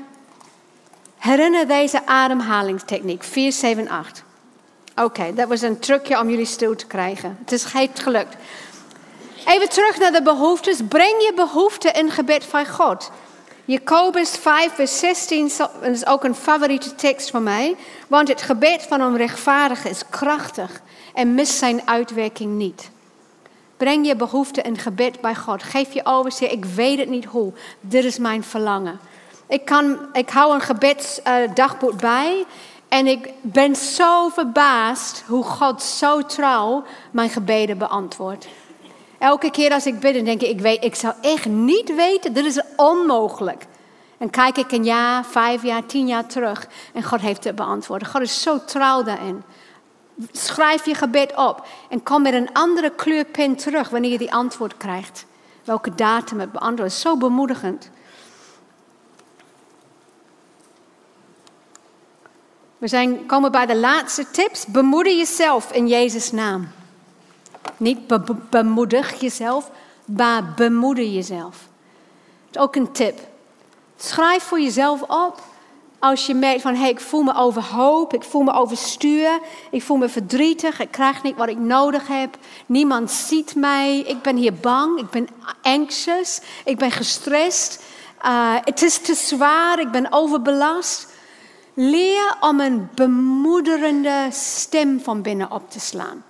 [1.17, 4.23] herinner deze ademhalingstechniek 478.
[4.95, 7.37] Oké, dat was een trucje om jullie stil te krijgen.
[7.39, 8.35] Het is geen gelukt.
[9.45, 10.79] Even terug naar de behoeftes.
[10.89, 13.11] Breng je behoeften in gebed van God.
[13.72, 17.76] Jacobus 5, vers 16 is ook een favoriete tekst van mij.
[18.07, 20.81] Want het gebed van een rechtvaardige is krachtig
[21.14, 22.91] en mist zijn uitwerking niet.
[23.77, 25.64] Breng je behoefte in gebed bij God.
[25.64, 27.53] Geef je over, zeg ik weet het niet hoe.
[27.80, 28.99] Dit is mijn verlangen.
[29.48, 32.45] Ik, kan, ik hou een gebedsdagboek bij.
[32.88, 38.48] En ik ben zo verbaasd hoe God zo trouw mijn gebeden beantwoordt.
[39.22, 42.45] Elke keer als ik bid, denk ik, ik, weet, ik zou echt niet weten, dit
[42.45, 43.65] is onmogelijk.
[44.18, 48.07] En kijk ik een jaar, vijf jaar, tien jaar terug en God heeft het beantwoord.
[48.07, 49.43] God is zo trouw daarin.
[50.31, 54.77] Schrijf je gebed op en kom met een andere kleurpen terug wanneer je die antwoord
[54.77, 55.26] krijgt.
[55.64, 57.02] Welke datum het beantwoord is.
[57.02, 57.89] Zo bemoedigend.
[62.77, 64.65] We zijn, komen bij de laatste tips.
[64.65, 66.80] Bemoedig jezelf in Jezus' naam.
[67.77, 69.71] Niet be bemoedig jezelf,
[70.05, 71.67] maar bemoeder jezelf.
[72.51, 73.19] Is ook een tip.
[73.97, 75.41] Schrijf voor jezelf op
[76.01, 79.39] als je merkt van, hé, hey, ik voel me overhoop, ik voel me overstuur,
[79.71, 84.21] ik voel me verdrietig, ik krijg niet wat ik nodig heb, niemand ziet mij, ik
[84.21, 85.27] ben hier bang, ik ben
[85.61, 87.83] anxious, ik ben gestrest,
[88.25, 91.09] uh, het is te zwaar, ik ben overbelast.
[91.73, 96.23] Leer om een bemoederende stem van binnen op te slaan.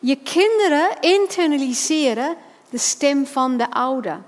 [0.00, 2.36] Je kinderen internaliseren
[2.70, 4.22] de stem van de ouder.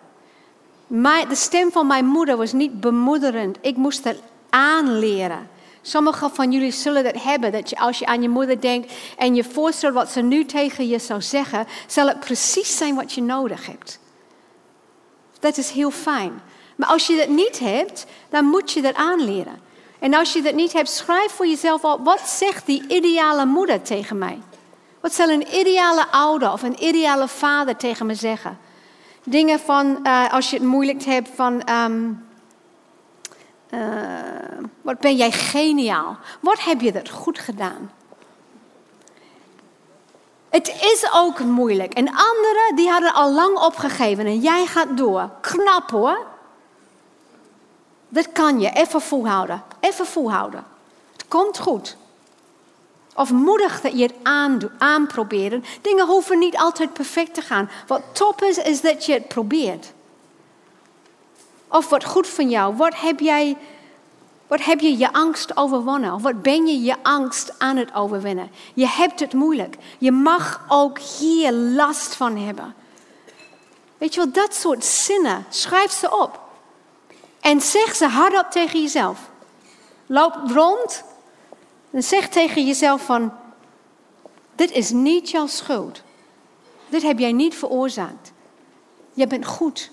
[1.28, 3.58] de stem van mijn moeder was niet bemoederend.
[3.60, 4.20] Ik moest het
[4.50, 5.50] aanleren.
[5.82, 9.34] Sommigen van jullie zullen dat hebben, dat je, als je aan je moeder denkt en
[9.34, 13.22] je voorstelt wat ze nu tegen je zou zeggen, zal het precies zijn wat je
[13.22, 13.98] nodig hebt.
[15.40, 16.42] Dat is heel fijn.
[16.76, 19.60] Maar als je dat niet hebt, dan moet je dat aanleren.
[19.98, 23.82] En als je dat niet hebt, schrijf voor jezelf op, wat zegt die ideale moeder
[23.82, 24.38] tegen mij?
[25.02, 28.58] Wat zal een ideale ouder of een ideale vader tegen me zeggen?
[29.24, 32.26] Dingen van, uh, als je het moeilijk hebt, van, um,
[33.70, 33.80] uh,
[34.82, 36.16] wat ben jij geniaal?
[36.40, 37.90] Wat heb je dat goed gedaan?
[40.48, 41.92] Het is ook moeilijk.
[41.92, 45.30] En anderen die hadden al lang opgegeven en jij gaat door.
[45.40, 46.26] Knap hoor.
[48.08, 48.70] Dat kan je.
[48.70, 49.62] Even volhouden.
[49.80, 50.64] Even volhouden.
[51.12, 51.96] Het komt goed.
[53.14, 54.14] Of moedig dat je het
[54.78, 55.64] aanproberen.
[55.80, 57.70] Dingen hoeven niet altijd perfect te gaan.
[57.86, 59.92] Wat top is, is dat je het probeert.
[61.68, 62.76] Of wat goed van jou.
[62.76, 63.56] Wat heb jij,
[64.46, 66.14] wat heb je je angst overwonnen?
[66.14, 68.50] Of wat ben je je angst aan het overwinnen?
[68.74, 69.76] Je hebt het moeilijk.
[69.98, 72.74] Je mag ook hier last van hebben.
[73.98, 76.40] Weet je wel, dat soort zinnen, schrijf ze op.
[77.40, 79.18] En zeg ze hardop tegen jezelf.
[80.06, 81.04] Loop rond
[81.92, 83.32] en zeg tegen jezelf van,
[84.54, 86.02] dit is niet jouw schuld.
[86.88, 88.32] Dit heb jij niet veroorzaakt.
[89.12, 89.90] Je bent goed.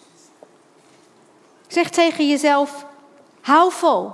[1.68, 2.86] Zeg tegen jezelf,
[3.42, 4.12] hou vol.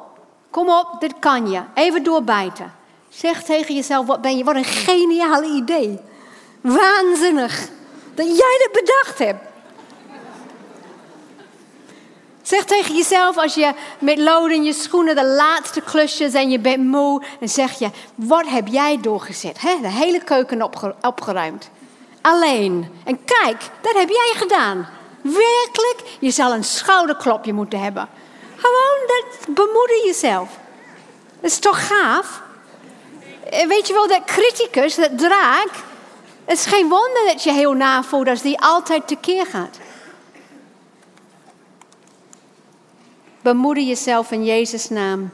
[0.50, 1.64] Kom op, dit kan je.
[1.74, 2.74] Even doorbijten.
[3.10, 6.00] Zeg tegen jezelf, wat ben je, wat een geniaal idee.
[6.62, 7.70] Waanzinnig
[8.14, 9.55] dat jij dit bedacht hebt.
[12.46, 16.60] Zeg tegen jezelf als je met lood in je schoenen de laatste klusjes en je
[16.60, 19.62] bent moe, dan zeg je, wat heb jij doorgezet?
[19.62, 20.64] He, de hele keuken
[21.02, 21.70] opgeruimd.
[22.22, 22.92] Alleen.
[23.04, 24.90] En kijk, dat heb jij gedaan.
[25.22, 28.10] Werkelijk, je zal een schouderklopje moeten hebben.
[28.56, 30.50] Gewoon, dat bemoedig jezelf.
[31.42, 32.42] Dat is toch gaaf?
[33.50, 35.70] Eh, weet je wel, dat criticus, dat draak,
[36.46, 39.78] het is geen wonder dat je heel navoelt als die altijd tekeer gaat.
[43.46, 45.32] Bemoedig jezelf in Jezus' naam.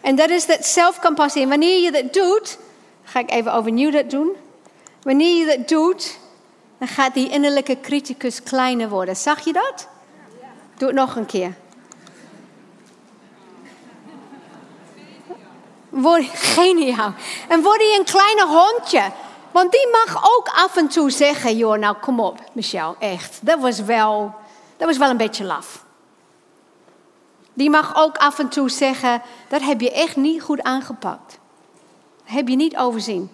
[0.00, 1.42] En dat is dat zelfcompassie.
[1.42, 2.58] En wanneer je dat doet,
[3.04, 4.30] ga ik even overnieuw dat doen.
[5.02, 6.18] Wanneer je dat doet,
[6.78, 9.16] dan gaat die innerlijke criticus kleiner worden.
[9.16, 9.88] Zag je dat?
[10.76, 11.54] Doe het nog een keer.
[15.88, 17.14] Word geniaal.
[17.48, 19.02] En word je een kleine hondje.
[19.50, 23.38] Want die mag ook af en toe zeggen: joh, nou kom op, Michel, echt.
[23.42, 24.38] Dat was wel
[24.80, 25.84] dat was wel een beetje laf.
[27.52, 31.38] Die mag ook af en toe zeggen, dat heb je echt niet goed aangepakt.
[32.24, 33.30] Heb je niet overzien.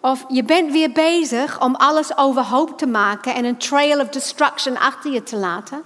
[0.00, 4.78] Of je bent weer bezig om alles overhoop te maken en een trail of destruction
[4.78, 5.82] achter je te laten.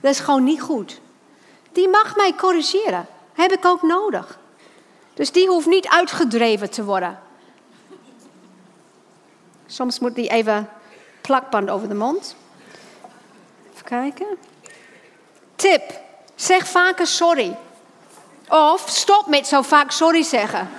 [0.00, 1.00] Dat is gewoon niet goed.
[1.72, 3.06] Die mag mij corrigeren.
[3.32, 4.38] Heb ik ook nodig.
[5.14, 7.18] Dus die hoeft niet uitgedreven te worden.
[9.66, 10.68] Soms moet die even
[11.20, 12.36] plakband over de mond
[13.84, 14.26] kijken.
[15.56, 15.82] Tip:
[16.34, 17.56] zeg vaker sorry.
[18.48, 20.70] Of stop met zo vaak sorry zeggen.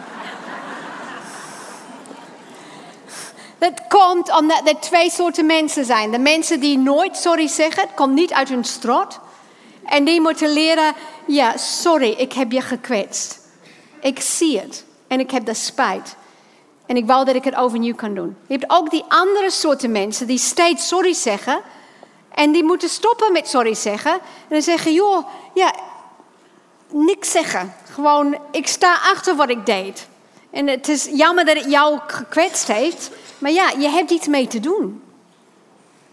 [3.57, 6.11] Dat komt omdat er twee soorten mensen zijn.
[6.11, 9.19] De mensen die nooit sorry zeggen, het komt niet uit hun strot.
[9.86, 10.94] En die moeten leren,
[11.27, 13.40] ja, sorry, ik heb je gekwetst.
[14.02, 16.15] Ik zie het en ik heb de spijt.
[16.86, 18.38] En ik wou dat ik het overnieuw kan doen.
[18.48, 21.61] Je hebt ook die andere soorten mensen die steeds sorry zeggen,
[22.36, 24.12] en die moeten stoppen met sorry zeggen.
[24.12, 25.74] En dan zeggen, joh, ja,
[26.90, 27.74] niks zeggen.
[27.91, 30.07] Gewoon, ik sta achter wat ik deed.
[30.49, 33.10] En het is jammer dat het jou gekwetst heeft.
[33.38, 35.03] Maar ja, je hebt iets mee te doen.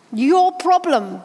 [0.08, 1.22] Your problem.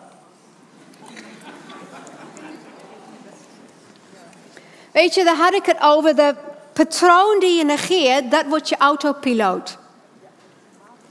[4.91, 6.15] Weet je, daar had ik het over.
[6.15, 6.36] De
[6.74, 9.78] patroon die je negeert, dat wordt je autopiloot.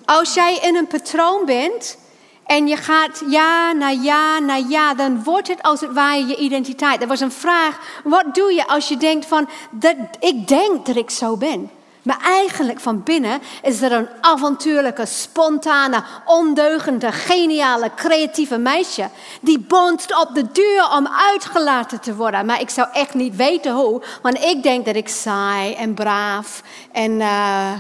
[0.05, 1.99] Als jij in een patroon bent
[2.47, 6.37] en je gaat ja na ja na ja, dan wordt het als het ware je
[6.37, 7.03] identiteit.
[7.03, 10.97] Er was een vraag, wat doe je als je denkt van, dat, ik denk dat
[10.97, 11.71] ik zo ben.
[12.07, 19.09] Maar eigenlijk van binnen is er een avontuurlijke, spontane, ondeugende, geniale, creatieve meisje.
[19.41, 22.47] Die bonst op de deur om uitgelaten te worden.
[22.47, 24.03] Maar ik zou echt niet weten hoe.
[24.23, 26.63] Want ik denk dat ik saai en braaf.
[26.93, 27.73] En uh,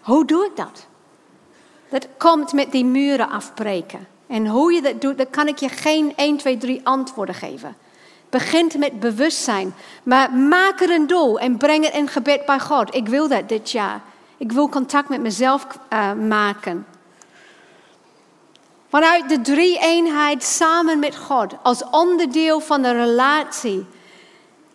[0.00, 0.86] hoe doe ik dat?
[2.00, 4.06] Dat komt met die muren afbreken.
[4.26, 7.76] En hoe je dat doet, dan kan ik je geen 1, 2, 3 antwoorden geven
[8.30, 9.74] begint met bewustzijn.
[10.02, 12.94] Maar maak er een doel en breng het in gebed bij God.
[12.94, 14.00] Ik wil dat dit jaar.
[14.36, 16.86] Ik wil contact met mezelf uh, maken.
[18.88, 23.86] Vanuit de drie eenheid samen met God, als onderdeel van de relatie,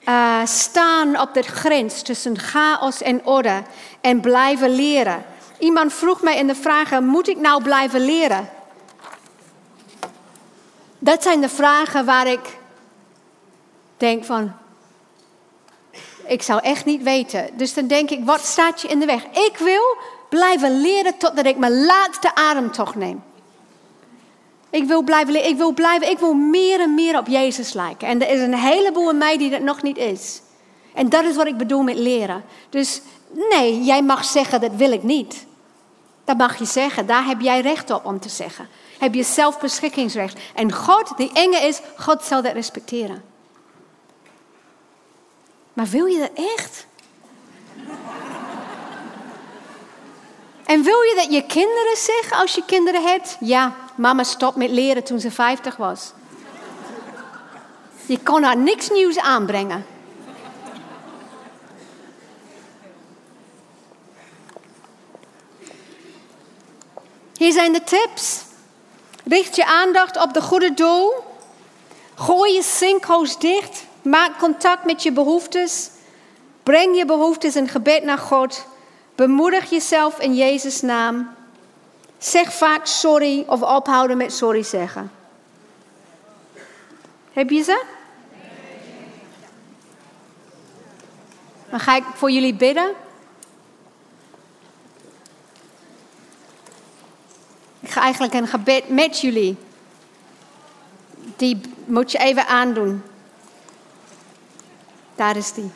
[0.07, 3.61] uh, staan op de grens tussen chaos en orde
[4.01, 5.25] en blijven leren.
[5.61, 8.49] Iemand vroeg mij in de vragen: moet ik nou blijven leren?
[10.99, 12.57] Dat zijn de vragen waar ik
[13.97, 14.51] denk van,
[16.25, 17.49] ik zou echt niet weten.
[17.57, 19.23] Dus dan denk ik, wat staat je in de weg?
[19.23, 19.97] Ik wil
[20.29, 23.23] blijven leren totdat ik mijn laatste ademtocht neem.
[24.69, 28.07] Ik wil blijven leren, ik wil blijven, ik wil meer en meer op Jezus lijken.
[28.07, 30.41] En er is een heleboel in mij die dat nog niet is.
[30.93, 32.43] En dat is wat ik bedoel met leren.
[32.69, 33.01] Dus
[33.49, 35.49] nee, jij mag zeggen, dat wil ik niet.
[36.31, 38.67] Dat mag je zeggen, daar heb jij recht op om te zeggen.
[38.99, 40.39] Heb je zelfbeschikkingsrecht.
[40.55, 43.23] En God, die enge is, God zal dat respecteren.
[45.73, 46.85] Maar wil je dat echt?
[50.65, 53.37] En wil je dat je kinderen zeggen als je kinderen hebt?
[53.39, 56.13] Ja, mama stopt met leren toen ze 50 was.
[58.05, 59.85] Je kon haar niks nieuws aanbrengen.
[67.41, 68.43] Hier zijn de tips.
[69.25, 71.13] Richt je aandacht op de goede doel.
[72.15, 73.85] Gooi je sinkholes dicht.
[74.01, 75.89] Maak contact met je behoeftes.
[76.63, 78.65] Breng je behoeftes in gebed naar God.
[79.15, 81.35] Bemoedig jezelf in Jezus' naam.
[82.17, 85.11] Zeg vaak sorry of ophouden met sorry zeggen.
[87.33, 87.83] Heb je ze?
[91.69, 92.89] Dan ga ik voor jullie bidden.
[92.89, 92.95] Ik
[97.67, 99.57] ga eigenlijk een gebed met jullie.
[101.35, 103.03] Die moet je even aandoen.
[105.15, 105.71] Daar is die.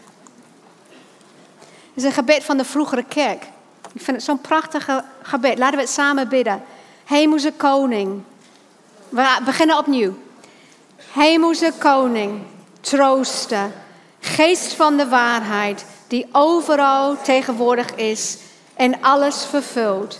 [1.93, 3.43] Het is een gebed van de vroegere kerk.
[3.93, 4.89] Ik vind het zo'n prachtig
[5.21, 5.57] gebed.
[5.57, 6.63] Laten we het samen bidden.
[7.05, 8.23] Hemelse koning.
[9.09, 10.17] We beginnen opnieuw.
[11.11, 12.41] Hemelse koning,
[12.81, 13.73] troosten,
[14.19, 18.37] geest van de waarheid, die overal tegenwoordig is
[18.73, 20.19] en alles vervult.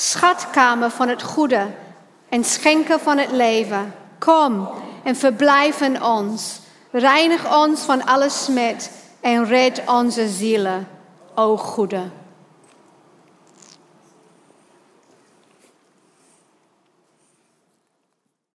[0.00, 1.66] Schatkamer van het goede
[2.28, 3.94] en schenken van het leven.
[4.18, 4.68] Kom
[5.02, 6.60] en verblijf in ons.
[6.90, 10.88] Reinig ons van alle smet en red onze zielen,
[11.34, 12.02] o Goede.